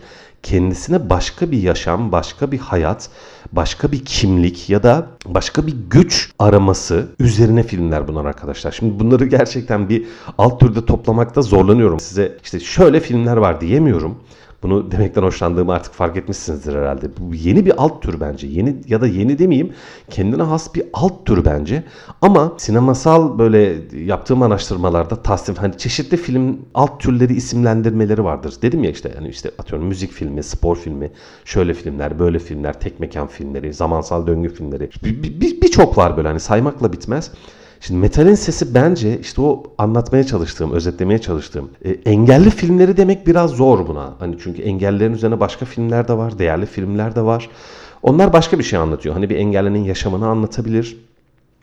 kendisine 0.43 1.09
başka 1.09 1.51
bir 1.51 1.57
yaşam, 1.61 2.11
başka 2.11 2.51
bir 2.51 2.57
hayat, 2.57 3.09
başka 3.51 3.91
bir 3.91 4.05
kimlik 4.05 4.69
ya 4.69 4.83
da 4.83 5.07
başka 5.25 5.67
bir 5.67 5.75
güç 5.89 6.31
araması 6.39 7.07
üzerine 7.19 7.63
filmler 7.63 8.07
bunlar 8.07 8.25
arkadaşlar. 8.25 8.71
Şimdi 8.71 8.99
bunları 8.99 9.25
gerçekten 9.25 9.89
bir 9.89 10.05
alt 10.37 10.59
türde 10.59 10.85
toplamakta 10.85 11.41
zorlanıyorum. 11.41 11.99
Size 11.99 12.37
işte 12.43 12.59
şöyle 12.59 12.99
filmler 12.99 13.37
var 13.37 13.61
diyemiyorum. 13.61 14.17
Bunu 14.63 14.91
demekten 14.91 15.23
hoşlandığımı 15.23 15.73
artık 15.73 15.93
fark 15.93 16.17
etmişsinizdir 16.17 16.75
herhalde. 16.75 17.09
Bu 17.17 17.35
yeni 17.35 17.65
bir 17.65 17.83
alt 17.83 18.01
tür 18.01 18.19
bence. 18.19 18.47
Yeni 18.47 18.75
ya 18.87 19.01
da 19.01 19.07
yeni 19.07 19.39
demeyeyim. 19.39 19.73
Kendine 20.09 20.43
has 20.43 20.75
bir 20.75 20.83
alt 20.93 21.25
tür 21.25 21.45
bence. 21.45 21.83
Ama 22.21 22.53
sinemasal 22.57 23.39
böyle 23.39 23.75
yaptığım 24.05 24.41
araştırmalarda 24.41 25.15
tasnif 25.15 25.57
hani 25.57 25.77
çeşitli 25.77 26.17
film 26.17 26.59
alt 26.73 26.99
türleri 26.99 27.33
isimlendirmeleri 27.33 28.23
vardır. 28.23 28.53
Dedim 28.61 28.83
ya 28.83 28.91
işte 28.91 29.11
yani 29.15 29.27
işte 29.27 29.51
atıyorum 29.59 29.87
müzik 29.87 30.11
filmi, 30.11 30.43
spor 30.43 30.75
filmi, 30.75 31.11
şöyle 31.45 31.73
filmler, 31.73 32.19
böyle 32.19 32.39
filmler, 32.39 32.79
tek 32.79 32.99
mekan 32.99 33.27
filmleri, 33.27 33.73
zamansal 33.73 34.27
döngü 34.27 34.49
filmleri. 34.49 34.89
Birçok 35.03 35.23
bir, 35.41 35.61
bir 35.61 35.97
var 35.97 36.17
böyle 36.17 36.27
hani 36.27 36.39
saymakla 36.39 36.93
bitmez. 36.93 37.31
Şimdi 37.81 37.99
metalin 37.99 38.35
sesi 38.35 38.75
bence 38.75 39.19
işte 39.19 39.41
o 39.41 39.63
anlatmaya 39.77 40.23
çalıştığım, 40.23 40.71
özetlemeye 40.71 41.21
çalıştığım 41.21 41.69
e, 41.85 41.89
engelli 41.89 42.49
filmleri 42.49 42.97
demek 42.97 43.27
biraz 43.27 43.51
zor 43.51 43.87
buna. 43.87 44.13
Hani 44.19 44.35
çünkü 44.43 44.61
engellerin 44.61 45.13
üzerine 45.13 45.39
başka 45.39 45.65
filmler 45.65 46.07
de 46.07 46.17
var, 46.17 46.39
değerli 46.39 46.65
filmler 46.65 47.15
de 47.15 47.21
var. 47.21 47.49
Onlar 48.03 48.33
başka 48.33 48.59
bir 48.59 48.63
şey 48.63 48.79
anlatıyor. 48.79 49.15
Hani 49.15 49.29
bir 49.29 49.35
engellinin 49.35 49.83
yaşamını 49.83 50.27
anlatabilir. 50.27 50.97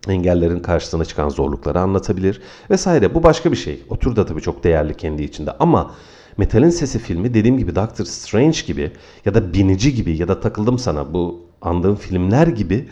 Engellerin 0.09 0.61
karşısına 0.61 1.05
çıkan 1.05 1.29
zorlukları 1.29 1.81
anlatabilir 1.81 2.41
vesaire. 2.71 3.15
Bu 3.15 3.23
başka 3.23 3.53
bir 3.53 3.57
şey. 3.57 3.83
O 3.91 3.97
tür 3.97 4.17
da 4.17 4.27
tabii 4.27 4.41
çok 4.41 4.65
değerli 4.65 4.95
kendi 4.95 5.23
içinde 5.23 5.51
ama 5.61 5.95
Metalin 6.37 6.71
Sesi 6.71 6.99
filmi 6.99 7.35
dediğim 7.35 7.59
gibi 7.59 7.75
Doctor 7.75 8.05
Strange 8.05 8.59
gibi 8.67 8.91
ya 9.25 9.35
da 9.35 9.53
Binici 9.53 9.95
gibi 9.95 10.17
ya 10.17 10.29
da 10.29 10.41
takıldım 10.41 10.79
sana 10.79 11.15
bu 11.15 11.41
andığım 11.63 11.97
filmler 11.97 12.47
gibi 12.47 12.89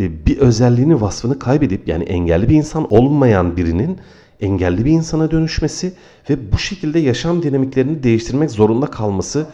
bir 0.00 0.38
özelliğini, 0.38 1.00
vasfını 1.00 1.38
kaybedip 1.38 1.88
yani 1.88 2.04
engelli 2.04 2.48
bir 2.48 2.54
insan 2.54 2.92
olmayan 2.94 3.56
birinin 3.56 3.98
engelli 4.40 4.84
bir 4.84 4.90
insana 4.90 5.30
dönüşmesi 5.30 5.92
ve 6.30 6.52
bu 6.52 6.58
şekilde 6.58 6.98
yaşam 6.98 7.42
dinamiklerini 7.42 8.02
değiştirmek 8.02 8.50
zorunda 8.50 8.86
kalması 8.86 9.46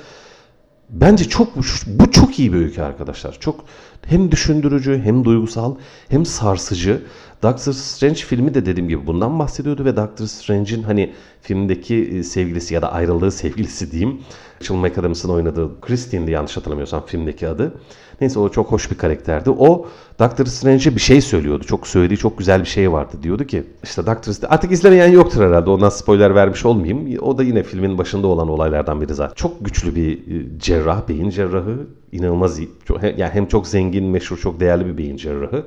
bence 0.91 1.25
çok 1.25 1.57
bu 1.87 2.11
çok 2.11 2.38
iyi 2.38 2.53
bir 2.53 2.59
öykü 2.59 2.83
arkadaşlar. 2.83 3.37
Çok 3.41 3.65
hem 4.03 4.33
düşündürücü, 4.33 5.00
hem 5.05 5.25
duygusal, 5.25 5.75
hem 6.09 6.26
sarsıcı. 6.26 7.03
Doctor 7.43 7.73
Strange 7.73 8.14
filmi 8.14 8.55
de 8.55 8.66
dediğim 8.66 8.88
gibi 8.88 9.07
bundan 9.07 9.38
bahsediyordu 9.38 9.85
ve 9.85 9.97
Doctor 9.97 10.26
Strange'in 10.26 10.83
hani 10.83 11.12
filmdeki 11.43 11.97
e, 11.97 12.23
sevgilisi 12.23 12.75
ya 12.75 12.83
da 12.83 12.93
ayrıldığı 12.93 13.31
sevgilisi 13.31 13.93
diyeyim. 13.93 14.21
Rachel 14.61 14.76
McAdams'ın 14.76 15.28
oynadığı 15.28 15.81
Christine'di 15.81 16.31
yanlış 16.31 16.57
hatırlamıyorsam 16.57 17.07
filmdeki 17.07 17.49
adı. 17.49 17.75
Neyse 18.21 18.38
o 18.38 18.49
çok 18.49 18.73
hoş 18.73 18.90
bir 18.90 18.99
karakterdi. 18.99 19.50
O 19.50 19.87
Doctor 20.19 20.45
Strange'e 20.45 20.95
bir 20.95 21.00
şey 21.00 21.21
söylüyordu. 21.21 21.64
Çok 21.64 21.87
söylediği 21.87 22.19
çok 22.19 22.38
güzel 22.38 22.61
bir 22.61 22.66
şey 22.66 22.93
vardı. 22.93 23.16
Diyordu 23.23 23.45
ki 23.45 23.64
işte 23.85 24.07
Doctor 24.07 24.33
Strange 24.33 24.55
artık 24.55 24.73
izlemeyen 24.73 25.11
yoktur 25.11 25.43
herhalde. 25.43 25.71
Ondan 25.71 25.88
spoiler 25.88 26.35
vermiş 26.35 26.66
olmayayım. 26.66 27.23
O 27.23 27.38
da 27.38 27.43
yine 27.43 27.62
filmin 27.62 27.99
başında 27.99 28.26
olan 28.26 28.49
olaylardan 28.49 29.00
biri 29.00 29.14
zaten. 29.14 29.35
Çok 29.35 29.64
güçlü 29.64 29.95
bir 29.95 30.12
e, 30.12 30.59
cerrah, 30.59 31.09
beyin 31.09 31.31
cerrahı. 31.31 31.87
inanılmaz 32.12 32.59
iyi. 32.59 32.71
Çok, 32.85 33.02
yani 33.02 33.31
hem 33.33 33.47
çok 33.47 33.66
zengin, 33.66 34.05
meşhur, 34.05 34.37
çok 34.38 34.61
değerli 34.61 34.87
bir 34.87 34.99
beyin 34.99 35.16
cerrahı. 35.16 35.64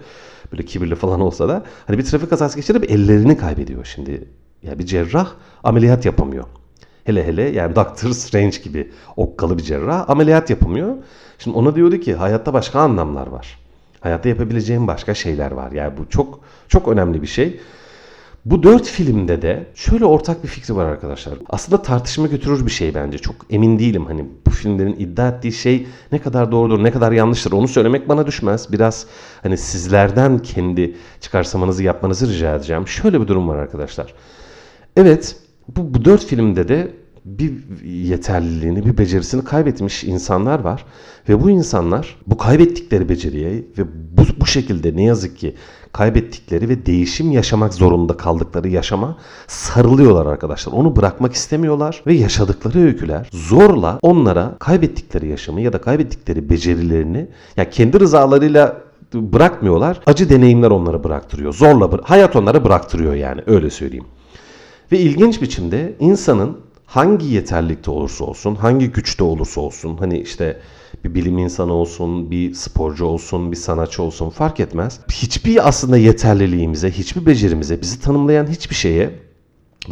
Böyle 0.51 0.65
kibirli 0.65 0.96
falan 0.96 1.22
olsa 1.22 1.50
da 1.50 1.63
hani 1.88 1.98
bir 1.98 2.06
trafik 2.06 2.29
kazası 2.29 2.56
geçirip 2.56 2.91
ellerini 2.91 3.38
kaybediyor 3.38 3.86
şimdi. 3.86 4.12
Ya 4.12 4.18
yani 4.63 4.79
bir 4.79 4.86
cerrah 4.86 5.32
ameliyat 5.63 6.06
yapamıyor. 6.06 6.46
Hele 7.03 7.27
hele 7.27 7.41
yani 7.41 7.75
Doctor 7.75 8.12
Strange 8.12 8.58
gibi 8.63 8.91
okkalı 9.18 9.58
bir 9.58 9.63
cerrah 9.63 10.10
ameliyat 10.10 10.50
yapamıyor. 10.50 10.96
Şimdi 11.39 11.58
ona 11.58 11.75
diyordu 11.75 11.98
ki 11.98 12.15
hayatta 12.15 12.53
başka 12.53 12.79
anlamlar 12.79 13.27
var. 13.27 13.60
Hayatta 14.00 14.29
yapabileceğin 14.29 14.88
başka 14.88 15.13
şeyler 15.13 15.51
var. 15.51 15.72
Yani 15.72 15.98
bu 15.98 16.10
çok 16.10 16.39
çok 16.68 16.88
önemli 16.88 17.22
bir 17.22 17.27
şey. 17.27 17.60
Bu 18.46 18.63
dört 18.63 18.88
filmde 18.88 19.41
de 19.41 19.67
şöyle 19.75 20.05
ortak 20.05 20.43
bir 20.43 20.48
fikri 20.48 20.75
var 20.75 20.86
arkadaşlar. 20.86 21.34
Aslında 21.50 21.81
tartışma 21.81 22.27
götürür 22.27 22.65
bir 22.65 22.72
şey 22.72 22.96
bence. 22.96 23.17
Çok 23.17 23.36
emin 23.50 23.79
değilim 23.79 24.05
hani 24.05 24.25
bu 24.46 24.50
filmlerin 24.50 24.96
iddia 25.00 25.27
ettiği 25.27 25.51
şey 25.51 25.88
ne 26.12 26.19
kadar 26.19 26.51
doğrudur, 26.51 26.84
ne 26.84 26.91
kadar 26.91 27.12
yanlıştır 27.12 27.51
onu 27.51 27.67
söylemek 27.67 28.10
bana 28.10 28.27
düşmez. 28.27 28.72
Biraz 28.72 29.05
hani 29.43 29.58
sizlerden 29.58 30.39
kendi 30.39 30.96
çıkarsamanızı 31.22 31.84
yapmanızı 31.84 32.34
rica 32.34 32.55
edeceğim. 32.55 32.88
Şöyle 32.88 33.22
bir 33.22 33.27
durum 33.27 33.48
var 33.48 33.58
arkadaşlar. 33.58 34.13
Evet 34.96 35.36
bu, 35.67 35.93
bu 35.93 36.05
dört 36.05 36.25
filmde 36.25 36.67
de 36.67 36.91
bir 37.25 37.53
yeterliliğini, 37.86 38.86
bir 38.86 38.98
becerisini 38.98 39.43
kaybetmiş 39.43 40.03
insanlar 40.03 40.60
var. 40.60 40.86
Ve 41.29 41.41
bu 41.41 41.50
insanlar 41.50 42.17
bu 42.27 42.38
kaybettikleri 42.38 43.10
beceriye 43.10 43.51
ve 43.77 43.84
bu, 44.17 44.22
bu 44.39 44.46
şekilde 44.46 44.96
ne 44.96 45.03
yazık 45.03 45.38
ki 45.38 45.55
kaybettikleri 45.93 46.69
ve 46.69 46.86
değişim 46.86 47.31
yaşamak 47.31 47.74
zorunda 47.74 48.17
kaldıkları 48.17 48.67
yaşama 48.69 49.17
sarılıyorlar 49.48 50.25
arkadaşlar. 50.25 50.74
Onu 50.74 50.96
bırakmak 50.96 51.34
istemiyorlar 51.34 52.01
ve 52.08 52.13
yaşadıkları 52.13 52.79
öyküler 52.79 53.29
zorla 53.31 54.00
onlara 54.01 54.55
kaybettikleri 54.60 55.27
yaşamı 55.27 55.62
ya 55.62 55.74
da 55.74 55.81
kaybettikleri 55.81 56.50
becerilerini 56.50 57.27
ya 57.58 57.69
kendi 57.69 58.00
rızalarıyla 58.00 58.81
bırakmıyorlar. 59.13 60.00
Acı 60.05 60.29
deneyimler 60.29 60.72
onları 60.72 61.03
bıraktırıyor. 61.03 61.53
Zorla 61.53 61.89
hayat 62.03 62.36
onları 62.36 62.63
bıraktırıyor 62.65 63.13
yani 63.13 63.41
öyle 63.48 63.69
söyleyeyim. 63.69 64.05
Ve 64.91 65.00
ilginç 65.00 65.41
biçimde 65.41 65.96
insanın 66.00 66.58
hangi 66.86 67.25
yeterlikte 67.25 67.91
olursa 67.91 68.25
olsun, 68.25 68.55
hangi 68.55 68.91
güçte 68.91 69.24
olursa 69.24 69.62
olsun, 69.62 69.98
hani 69.98 70.19
işte 70.19 70.60
bir 71.03 71.15
bilim 71.15 71.38
insanı 71.38 71.74
olsun, 71.74 72.32
bir 72.32 72.53
sporcu 72.53 73.06
olsun, 73.06 73.51
bir 73.51 73.58
sanatçı 73.58 74.03
olsun 74.03 74.29
fark 74.29 74.60
etmez. 74.60 75.00
Hiçbir 75.12 75.68
aslında 75.68 75.98
yeterliliğimize, 75.98 76.91
hiçbir 76.91 77.25
becerimize, 77.25 77.82
bizi 77.82 78.01
tanımlayan 78.01 78.48
hiçbir 78.48 78.75
şeye 78.75 79.10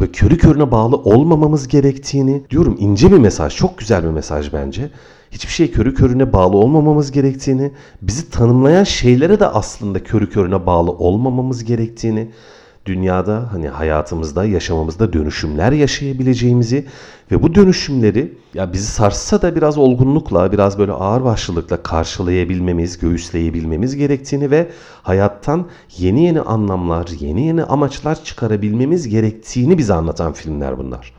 böyle 0.00 0.12
körü 0.12 0.38
körüne 0.38 0.70
bağlı 0.70 0.96
olmamamız 0.96 1.68
gerektiğini 1.68 2.42
diyorum 2.50 2.76
ince 2.78 3.12
bir 3.12 3.18
mesaj, 3.18 3.56
çok 3.56 3.78
güzel 3.78 4.04
bir 4.04 4.08
mesaj 4.08 4.52
bence. 4.52 4.90
Hiçbir 5.30 5.52
şey 5.52 5.70
körü 5.70 5.94
körüne 5.94 6.32
bağlı 6.32 6.56
olmamamız 6.56 7.12
gerektiğini, 7.12 7.72
bizi 8.02 8.30
tanımlayan 8.30 8.84
şeylere 8.84 9.40
de 9.40 9.46
aslında 9.46 10.02
körü 10.04 10.30
körüne 10.30 10.66
bağlı 10.66 10.90
olmamamız 10.90 11.64
gerektiğini, 11.64 12.30
dünyada 12.88 13.48
hani 13.52 13.68
hayatımızda, 13.68 14.44
yaşamamızda 14.44 15.12
dönüşümler 15.12 15.72
yaşayabileceğimizi 15.72 16.86
ve 17.30 17.42
bu 17.42 17.54
dönüşümleri 17.54 18.34
ya 18.54 18.72
bizi 18.72 18.86
sarsa 18.86 19.42
da 19.42 19.56
biraz 19.56 19.78
olgunlukla, 19.78 20.52
biraz 20.52 20.78
böyle 20.78 20.92
ağır 20.92 21.24
başlılıkla 21.24 21.82
karşılayabilmemiz, 21.82 22.98
göğüsleyebilmemiz 22.98 23.96
gerektiğini 23.96 24.50
ve 24.50 24.68
hayattan 25.02 25.66
yeni 25.98 26.24
yeni 26.24 26.40
anlamlar, 26.40 27.08
yeni 27.20 27.46
yeni 27.46 27.64
amaçlar 27.64 28.24
çıkarabilmemiz 28.24 29.08
gerektiğini 29.08 29.78
bize 29.78 29.94
anlatan 29.94 30.32
filmler 30.32 30.78
bunlar. 30.78 31.17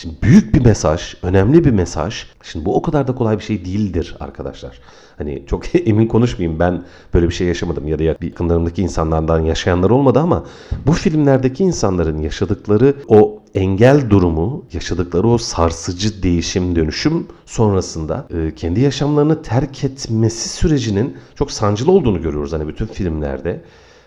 Şimdi 0.00 0.14
büyük 0.22 0.54
bir 0.54 0.64
mesaj, 0.64 1.14
önemli 1.22 1.64
bir 1.64 1.70
mesaj. 1.70 2.26
Şimdi 2.42 2.64
bu 2.64 2.76
o 2.76 2.82
kadar 2.82 3.08
da 3.08 3.14
kolay 3.14 3.38
bir 3.38 3.42
şey 3.42 3.64
değildir 3.64 4.16
arkadaşlar. 4.20 4.80
Hani 5.16 5.42
çok 5.46 5.74
emin 5.88 6.06
konuşmayayım 6.06 6.58
ben 6.60 6.84
böyle 7.14 7.28
bir 7.28 7.34
şey 7.34 7.46
yaşamadım 7.46 7.88
ya 7.88 7.98
da 7.98 8.02
yakınlarımdaki 8.02 8.82
insanlardan 8.82 9.40
yaşayanlar 9.40 9.90
olmadı 9.90 10.18
ama 10.18 10.44
bu 10.86 10.92
filmlerdeki 10.92 11.64
insanların 11.64 12.18
yaşadıkları 12.18 12.94
o 13.08 13.42
engel 13.54 14.10
durumu, 14.10 14.64
yaşadıkları 14.72 15.28
o 15.28 15.38
sarsıcı 15.38 16.22
değişim, 16.22 16.76
dönüşüm 16.76 17.26
sonrasında 17.46 18.26
e, 18.34 18.54
kendi 18.54 18.80
yaşamlarını 18.80 19.42
terk 19.42 19.84
etmesi 19.84 20.48
sürecinin 20.48 21.16
çok 21.34 21.52
sancılı 21.52 21.92
olduğunu 21.92 22.22
görüyoruz 22.22 22.52
hani 22.52 22.68
bütün 22.68 22.86
filmlerde 22.86 23.60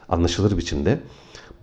anlaşılır 0.10 0.57
biçimde 0.57 1.00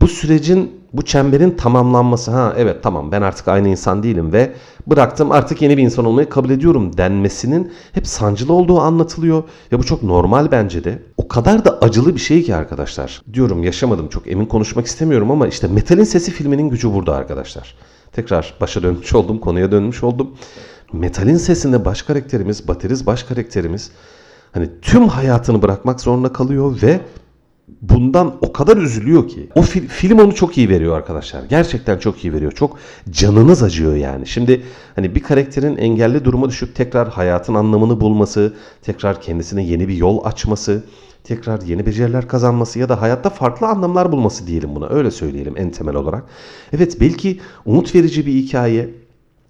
bu 0.01 0.09
sürecin, 0.09 0.73
bu 0.93 1.03
çemberin 1.05 1.51
tamamlanması, 1.51 2.31
ha 2.31 2.55
evet 2.57 2.83
tamam 2.83 3.13
ben 3.13 3.23
artık 3.23 3.49
aynı 3.49 3.69
insan 3.69 4.03
değilim 4.03 4.33
ve 4.33 4.53
bıraktım 4.87 5.33
artık 5.33 5.63
yeni 5.63 5.77
bir 5.77 5.83
insan 5.83 6.05
olmayı 6.05 6.29
kabul 6.29 6.51
ediyorum 6.51 6.97
denmesinin 6.97 7.73
hep 7.93 8.07
sancılı 8.07 8.53
olduğu 8.53 8.81
anlatılıyor. 8.81 9.43
Ya 9.71 9.79
bu 9.79 9.85
çok 9.85 10.03
normal 10.03 10.51
bence 10.51 10.85
de. 10.85 11.03
O 11.17 11.29
kadar 11.29 11.65
da 11.65 11.79
acılı 11.81 12.15
bir 12.15 12.21
şey 12.21 12.43
ki 12.43 12.55
arkadaşlar. 12.55 13.23
Diyorum 13.33 13.65
yaşamadım 13.65 14.09
çok 14.09 14.27
emin 14.27 14.47
konuşmak 14.47 14.87
istemiyorum 14.87 15.31
ama 15.31 15.47
işte 15.49 15.69
Metal'in 15.69 16.05
Sesi 16.05 16.31
filminin 16.31 16.69
gücü 16.69 16.95
burada 16.95 17.15
arkadaşlar. 17.15 17.75
Tekrar 18.13 18.55
başa 18.61 18.83
dönmüş 18.83 19.15
oldum, 19.15 19.39
konuya 19.39 19.73
dönmüş 19.73 20.03
oldum. 20.03 20.31
Metal'in 20.93 21.37
sesinde 21.37 21.85
baş 21.85 22.03
karakterimiz, 22.03 22.69
bateriz 22.69 23.07
baş 23.07 23.23
karakterimiz 23.23 23.91
hani 24.53 24.69
tüm 24.83 25.09
hayatını 25.09 25.63
bırakmak 25.63 26.01
zorunda 26.01 26.33
kalıyor 26.33 26.79
ve 26.83 27.01
bundan 27.83 28.37
o 28.41 28.53
kadar 28.53 28.77
üzülüyor 28.77 29.29
ki. 29.29 29.49
O 29.55 29.63
fil, 29.63 29.89
film 29.89 30.19
onu 30.19 30.35
çok 30.35 30.59
iyi 30.59 30.69
veriyor 30.69 30.97
arkadaşlar. 30.97 31.45
Gerçekten 31.45 31.99
çok 31.99 32.25
iyi 32.25 32.33
veriyor. 32.33 32.53
Çok 32.53 32.79
canınız 33.11 33.63
acıyor 33.63 33.97
yani. 33.97 34.27
Şimdi 34.27 34.63
hani 34.95 35.15
bir 35.15 35.23
karakterin 35.23 35.77
engelli 35.77 36.25
duruma 36.25 36.49
düşüp 36.49 36.75
tekrar 36.75 37.09
hayatın 37.09 37.55
anlamını 37.55 38.01
bulması, 38.01 38.55
tekrar 38.83 39.21
kendisine 39.21 39.65
yeni 39.65 39.89
bir 39.89 39.97
yol 39.97 40.25
açması, 40.25 40.85
tekrar 41.25 41.63
yeni 41.63 41.87
beceriler 41.87 42.29
kazanması 42.29 42.79
ya 42.79 42.89
da 42.89 43.03
hayatta 43.03 43.31
farklı 43.31 43.67
anlamlar 43.67 44.13
bulması 44.13 44.47
diyelim 44.47 44.75
buna. 44.75 44.89
Öyle 44.89 45.11
söyleyelim 45.11 45.55
en 45.57 45.71
temel 45.71 45.95
olarak. 45.95 46.25
Evet 46.73 47.01
belki 47.01 47.41
umut 47.67 47.95
verici 47.95 48.27
bir 48.27 48.33
hikaye. 48.33 48.91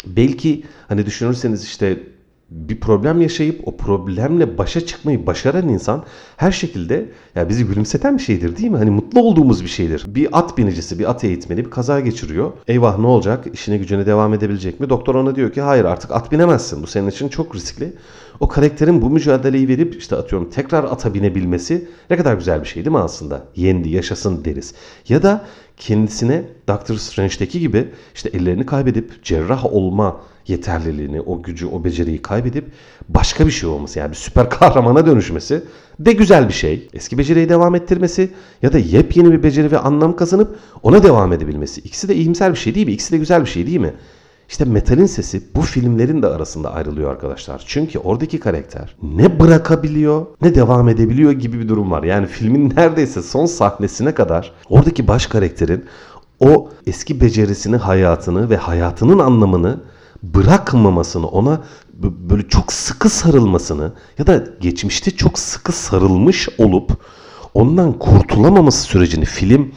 Belki 0.07 0.65
hani 0.89 1.07
düşünürseniz 1.07 1.65
işte 1.65 2.03
bir 2.51 2.81
problem 2.81 3.21
yaşayıp 3.21 3.69
o 3.69 3.77
problemle 3.77 4.59
başa 4.59 4.81
çıkmayı 4.81 5.27
başaran 5.27 5.69
insan 5.69 6.05
her 6.37 6.53
şekilde 6.53 7.09
ya 7.35 7.49
bizi 7.49 7.67
gülümseten 7.67 8.19
bir 8.19 8.23
şeydir 8.23 8.57
değil 8.57 8.71
mi? 8.71 8.77
Hani 8.77 8.91
mutlu 8.91 9.21
olduğumuz 9.21 9.65
bir 9.65 9.69
şeydir. 9.69 10.05
Bir 10.09 10.39
at 10.39 10.59
binicisi, 10.59 10.99
bir 10.99 11.11
at 11.11 11.25
eğitmeni 11.25 11.65
bir 11.65 11.71
kaza 11.71 12.01
geçiriyor. 12.01 12.53
Eyvah 12.69 12.99
ne 12.99 13.07
olacak? 13.07 13.45
İşine 13.53 13.77
gücüne 13.79 14.07
devam 14.07 14.35
edebilecek 14.35 14.81
mi? 14.81 14.91
Doktor 14.91 15.15
ona 15.15 15.35
diyor 15.37 15.53
ki 15.53 15.61
hayır 15.61 15.85
artık 15.85 16.11
at 16.11 16.33
binemezsin. 16.33 16.83
Bu 16.83 16.87
senin 16.87 17.11
için 17.11 17.29
çok 17.29 17.55
riskli. 17.55 17.93
O 18.41 18.49
karakterin 18.49 19.03
bu 19.03 19.11
mücadeleyi 19.11 19.69
verip 19.69 19.97
işte 19.99 20.17
atıyorum 20.17 20.51
tekrar 20.51 20.85
ata 20.85 21.15
binebilmesi 21.15 21.89
ne 22.11 22.17
kadar 22.17 22.35
güzel 22.35 22.61
bir 22.61 22.67
şey 22.67 22.85
değil 22.85 22.97
mi 22.97 23.03
aslında? 23.03 23.45
Yendi, 23.57 23.89
yaşasın 23.89 24.45
deriz. 24.45 24.75
Ya 25.09 25.23
da 25.23 25.45
kendisine 25.79 26.43
Doctor 26.69 26.97
Strange'deki 26.97 27.61
gibi 27.61 27.89
işte 28.15 28.29
ellerini 28.29 28.67
kaybedip 28.67 29.25
cerrah 29.25 29.67
olma 29.75 30.21
yeterliliğini, 30.47 31.21
o 31.21 31.43
gücü, 31.43 31.67
o 31.67 31.85
beceriyi 31.85 32.23
kaybedip 32.23 32.65
başka 33.09 33.47
bir 33.47 33.51
şey 33.51 33.69
olması 33.69 33.99
yani 33.99 34.11
bir 34.11 34.17
süper 34.17 34.51
kahramana 34.61 35.07
dönüşmesi 35.07 35.63
de 36.01 36.13
güzel 36.13 36.49
bir 36.49 36.53
şey. 36.53 36.89
Eski 36.93 37.19
beceriyi 37.19 37.49
devam 37.49 37.75
ettirmesi 37.75 38.31
ya 38.63 38.73
da 38.73 38.79
yepyeni 38.79 39.33
bir 39.33 39.43
beceri 39.43 39.73
ve 39.73 39.79
anlam 39.79 40.17
kazanıp 40.17 40.59
ona 40.83 41.03
devam 41.03 41.33
edebilmesi. 41.33 41.81
İkisi 41.81 42.09
de 42.09 42.15
iyimser 42.15 42.53
bir 42.53 42.59
şey 42.59 42.75
değil 42.75 42.87
mi? 42.87 42.93
İkisi 42.93 43.13
de 43.13 43.19
güzel 43.19 43.41
bir 43.41 43.51
şey 43.51 43.67
değil 43.67 43.81
mi? 43.81 43.93
İşte 44.49 44.65
metalin 44.65 45.07
sesi 45.07 45.43
bu 45.55 45.63
filmlerin 45.63 46.23
de 46.23 46.27
arasında 46.27 46.75
ayrılıyor 46.75 47.11
arkadaşlar. 47.11 47.65
Çünkü 47.67 47.99
oradaki 47.99 48.41
karakter 48.41 48.97
ne 49.03 49.41
bırakabiliyor 49.41 50.27
ne 50.43 50.55
devam 50.55 50.89
edebiliyor 50.89 51.33
gibi 51.33 51.61
bir 51.61 51.69
durum 51.69 51.91
var. 51.91 52.03
Yani 52.03 52.27
filmin 52.27 52.71
neredeyse 52.77 53.23
son 53.23 53.47
sahnesine 53.47 54.15
kadar 54.15 54.53
oradaki 54.69 55.09
baş 55.09 55.27
karakterin 55.27 55.85
o 56.41 56.71
eski 56.87 57.21
becerisini, 57.21 57.77
hayatını 57.77 58.51
ve 58.51 58.57
hayatının 58.57 59.19
anlamını 59.19 59.81
bırakmamasını, 60.23 61.27
ona 61.27 61.61
böyle 62.03 62.49
çok 62.49 62.73
sıkı 62.73 63.09
sarılmasını 63.09 63.93
ya 64.19 64.27
da 64.27 64.45
geçmişte 64.61 65.11
çok 65.11 65.39
sıkı 65.39 65.73
sarılmış 65.73 66.49
olup 66.59 66.93
ondan 67.55 67.93
kurtulamaması 67.93 68.83
sürecini 68.83 69.25
film 69.25 69.73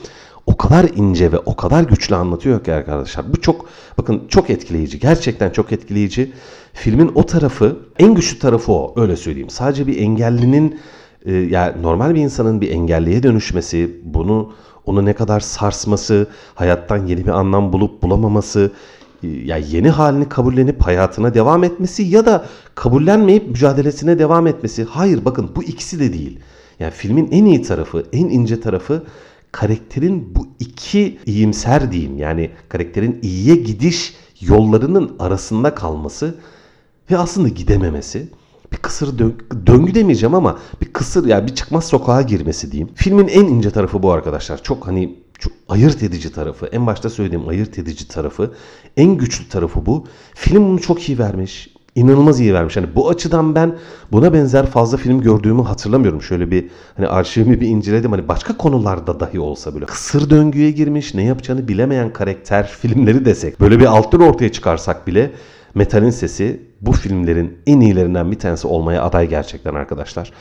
o 0.45 0.57
kadar 0.57 0.85
ince 0.95 1.31
ve 1.31 1.37
o 1.37 1.55
kadar 1.55 1.83
güçlü 1.83 2.15
anlatıyor 2.15 2.63
ki 2.63 2.73
arkadaşlar. 2.73 3.33
Bu 3.33 3.41
çok 3.41 3.69
bakın 3.97 4.21
çok 4.27 4.49
etkileyici. 4.49 4.99
Gerçekten 4.99 5.49
çok 5.49 5.71
etkileyici. 5.71 6.31
Filmin 6.73 7.11
o 7.15 7.25
tarafı 7.25 7.79
en 7.99 8.15
güçlü 8.15 8.39
tarafı 8.39 8.71
o 8.71 9.01
öyle 9.01 9.15
söyleyeyim. 9.15 9.49
Sadece 9.49 9.87
bir 9.87 9.97
engellinin 9.97 10.79
e, 11.25 11.33
yani 11.33 11.81
normal 11.81 12.15
bir 12.15 12.21
insanın 12.21 12.61
bir 12.61 12.71
engelliye 12.71 13.23
dönüşmesi, 13.23 14.01
bunu 14.03 14.53
onu 14.85 15.05
ne 15.05 15.13
kadar 15.13 15.39
sarsması, 15.39 16.27
hayattan 16.55 17.05
yeni 17.07 17.25
bir 17.25 17.31
anlam 17.31 17.73
bulup 17.73 18.03
bulamaması, 18.03 18.71
e, 19.23 19.27
ya 19.27 19.57
yeni 19.57 19.89
halini 19.89 20.29
kabullenip 20.29 20.81
hayatına 20.81 21.33
devam 21.33 21.63
etmesi 21.63 22.03
ya 22.03 22.25
da 22.25 22.45
kabullenmeyip 22.75 23.47
mücadelesine 23.47 24.19
devam 24.19 24.47
etmesi. 24.47 24.83
Hayır 24.83 25.25
bakın 25.25 25.49
bu 25.55 25.63
ikisi 25.63 25.99
de 25.99 26.13
değil. 26.13 26.39
Yani 26.79 26.91
filmin 26.91 27.31
en 27.31 27.45
iyi 27.45 27.61
tarafı, 27.61 28.05
en 28.13 28.25
ince 28.25 28.61
tarafı 28.61 29.03
karakterin 29.51 30.35
bu 30.35 30.47
iki 30.59 31.19
iyimser 31.25 31.91
diyeyim 31.91 32.17
yani 32.17 32.51
karakterin 32.69 33.19
iyiye 33.21 33.55
gidiş 33.55 34.15
yollarının 34.41 35.15
arasında 35.19 35.75
kalması 35.75 36.35
ve 37.11 37.17
aslında 37.17 37.47
gidememesi. 37.47 38.29
Bir 38.71 38.77
kısır 38.77 39.19
döngü, 39.19 39.45
döngü 39.65 39.95
demeyeceğim 39.95 40.35
ama 40.35 40.59
bir 40.81 40.93
kısır 40.93 41.25
ya 41.25 41.37
yani 41.37 41.47
bir 41.47 41.55
çıkmaz 41.55 41.85
sokağa 41.85 42.21
girmesi 42.21 42.71
diyeyim. 42.71 42.89
Filmin 42.95 43.27
en 43.27 43.45
ince 43.45 43.71
tarafı 43.71 44.03
bu 44.03 44.11
arkadaşlar. 44.11 44.63
Çok 44.63 44.87
hani 44.87 45.15
çok 45.39 45.53
ayırt 45.69 46.03
edici 46.03 46.31
tarafı. 46.31 46.65
En 46.65 46.87
başta 46.87 47.09
söylediğim 47.09 47.47
ayırt 47.47 47.79
edici 47.79 48.07
tarafı. 48.07 48.53
En 48.97 49.17
güçlü 49.17 49.49
tarafı 49.49 49.85
bu. 49.85 50.07
Film 50.33 50.63
bunu 50.63 50.81
çok 50.81 51.09
iyi 51.09 51.19
vermiş 51.19 51.69
inanılmaz 51.95 52.39
iyi 52.39 52.53
vermiş. 52.53 52.77
Hani 52.77 52.95
bu 52.95 53.09
açıdan 53.09 53.55
ben 53.55 53.75
buna 54.11 54.33
benzer 54.33 54.65
fazla 54.65 54.97
film 54.97 55.21
gördüğümü 55.21 55.61
hatırlamıyorum. 55.61 56.21
Şöyle 56.21 56.51
bir 56.51 56.69
hani 56.97 57.07
arşivimi 57.07 57.61
bir 57.61 57.67
inceledim. 57.67 58.11
Hani 58.11 58.27
başka 58.27 58.57
konularda 58.57 59.19
dahi 59.19 59.39
olsa 59.39 59.73
böyle 59.73 59.85
kısır 59.85 60.29
döngüye 60.29 60.71
girmiş, 60.71 61.13
ne 61.13 61.23
yapacağını 61.23 61.67
bilemeyen 61.67 62.13
karakter 62.13 62.67
filmleri 62.81 63.25
desek. 63.25 63.59
Böyle 63.59 63.79
bir 63.79 63.85
altın 63.85 64.19
ortaya 64.19 64.51
çıkarsak 64.51 65.07
bile 65.07 65.31
Metal'in 65.75 66.09
sesi 66.09 66.61
bu 66.81 66.91
filmlerin 66.91 67.57
en 67.67 67.79
iyilerinden 67.79 68.31
bir 68.31 68.39
tanesi 68.39 68.67
olmaya 68.67 69.03
aday 69.03 69.29
gerçekten 69.29 69.73
arkadaşlar. 69.75 70.31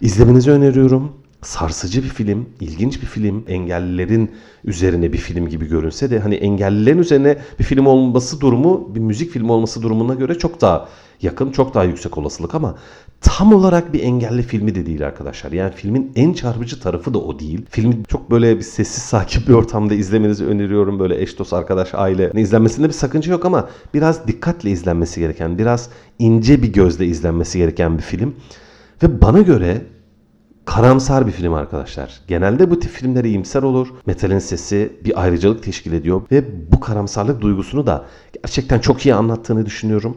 İzlemenizi 0.00 0.50
öneriyorum 0.50 1.12
sarsıcı 1.46 2.02
bir 2.02 2.08
film, 2.08 2.46
ilginç 2.60 3.02
bir 3.02 3.06
film, 3.06 3.44
engellilerin 3.48 4.30
üzerine 4.64 5.12
bir 5.12 5.18
film 5.18 5.48
gibi 5.48 5.68
görünse 5.68 6.10
de 6.10 6.18
hani 6.18 6.34
engellilerin 6.34 6.98
üzerine 6.98 7.38
bir 7.58 7.64
film 7.64 7.86
olması 7.86 8.40
durumu 8.40 8.94
bir 8.94 9.00
müzik 9.00 9.30
filmi 9.30 9.52
olması 9.52 9.82
durumuna 9.82 10.14
göre 10.14 10.38
çok 10.38 10.60
daha 10.60 10.88
yakın, 11.22 11.50
çok 11.50 11.74
daha 11.74 11.84
yüksek 11.84 12.18
olasılık 12.18 12.54
ama 12.54 12.74
tam 13.20 13.54
olarak 13.54 13.92
bir 13.92 14.02
engelli 14.02 14.42
filmi 14.42 14.74
de 14.74 14.86
değil 14.86 15.06
arkadaşlar. 15.06 15.52
Yani 15.52 15.72
filmin 15.72 16.12
en 16.16 16.32
çarpıcı 16.32 16.80
tarafı 16.80 17.14
da 17.14 17.18
o 17.18 17.38
değil. 17.38 17.66
Filmi 17.70 18.04
çok 18.08 18.30
böyle 18.30 18.56
bir 18.56 18.62
sessiz 18.62 19.02
sakin 19.02 19.42
bir 19.48 19.52
ortamda 19.52 19.94
izlemenizi 19.94 20.44
öneriyorum. 20.44 20.98
Böyle 20.98 21.22
eş 21.22 21.38
dost 21.38 21.52
arkadaş 21.52 21.94
aile 21.94 22.32
izlenmesinde 22.34 22.88
bir 22.88 22.92
sakınca 22.92 23.32
yok 23.32 23.44
ama 23.44 23.68
biraz 23.94 24.26
dikkatle 24.26 24.70
izlenmesi 24.70 25.20
gereken, 25.20 25.58
biraz 25.58 25.90
ince 26.18 26.62
bir 26.62 26.72
gözle 26.72 27.06
izlenmesi 27.06 27.58
gereken 27.58 27.98
bir 27.98 28.02
film. 28.02 28.34
Ve 29.02 29.20
bana 29.20 29.40
göre 29.40 29.82
karamsar 30.64 31.26
bir 31.26 31.32
film 31.32 31.54
arkadaşlar. 31.54 32.20
Genelde 32.28 32.70
bu 32.70 32.80
tip 32.80 32.90
filmler 32.90 33.24
iyimser 33.24 33.62
olur. 33.62 33.88
Metalin 34.06 34.38
sesi 34.38 34.92
bir 35.04 35.22
ayrıcalık 35.22 35.62
teşkil 35.62 35.92
ediyor 35.92 36.22
ve 36.32 36.44
bu 36.72 36.80
karamsarlık 36.80 37.40
duygusunu 37.40 37.86
da 37.86 38.04
gerçekten 38.42 38.78
çok 38.78 39.06
iyi 39.06 39.14
anlattığını 39.14 39.66
düşünüyorum. 39.66 40.16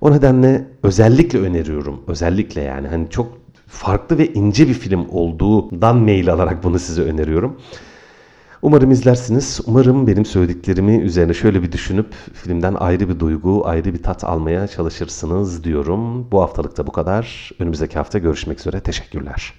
O 0.00 0.12
nedenle 0.12 0.68
özellikle 0.82 1.38
öneriyorum. 1.38 2.00
Özellikle 2.06 2.60
yani 2.60 2.88
hani 2.88 3.10
çok 3.10 3.38
farklı 3.66 4.18
ve 4.18 4.32
ince 4.32 4.68
bir 4.68 4.74
film 4.74 5.06
olduğundan 5.10 5.96
mail 5.96 6.32
alarak 6.32 6.64
bunu 6.64 6.78
size 6.78 7.02
öneriyorum. 7.02 7.56
Umarım 8.62 8.90
izlersiniz. 8.90 9.60
Umarım 9.66 10.06
benim 10.06 10.24
söylediklerimi 10.24 10.96
üzerine 10.96 11.34
şöyle 11.34 11.62
bir 11.62 11.72
düşünüp 11.72 12.14
filmden 12.32 12.74
ayrı 12.74 13.08
bir 13.08 13.20
duygu, 13.20 13.66
ayrı 13.66 13.94
bir 13.94 14.02
tat 14.02 14.24
almaya 14.24 14.68
çalışırsınız 14.68 15.64
diyorum. 15.64 16.30
Bu 16.30 16.42
haftalık 16.42 16.76
da 16.76 16.86
bu 16.86 16.92
kadar. 16.92 17.50
Önümüzdeki 17.58 17.98
hafta 17.98 18.18
görüşmek 18.18 18.60
üzere. 18.60 18.80
Teşekkürler. 18.80 19.52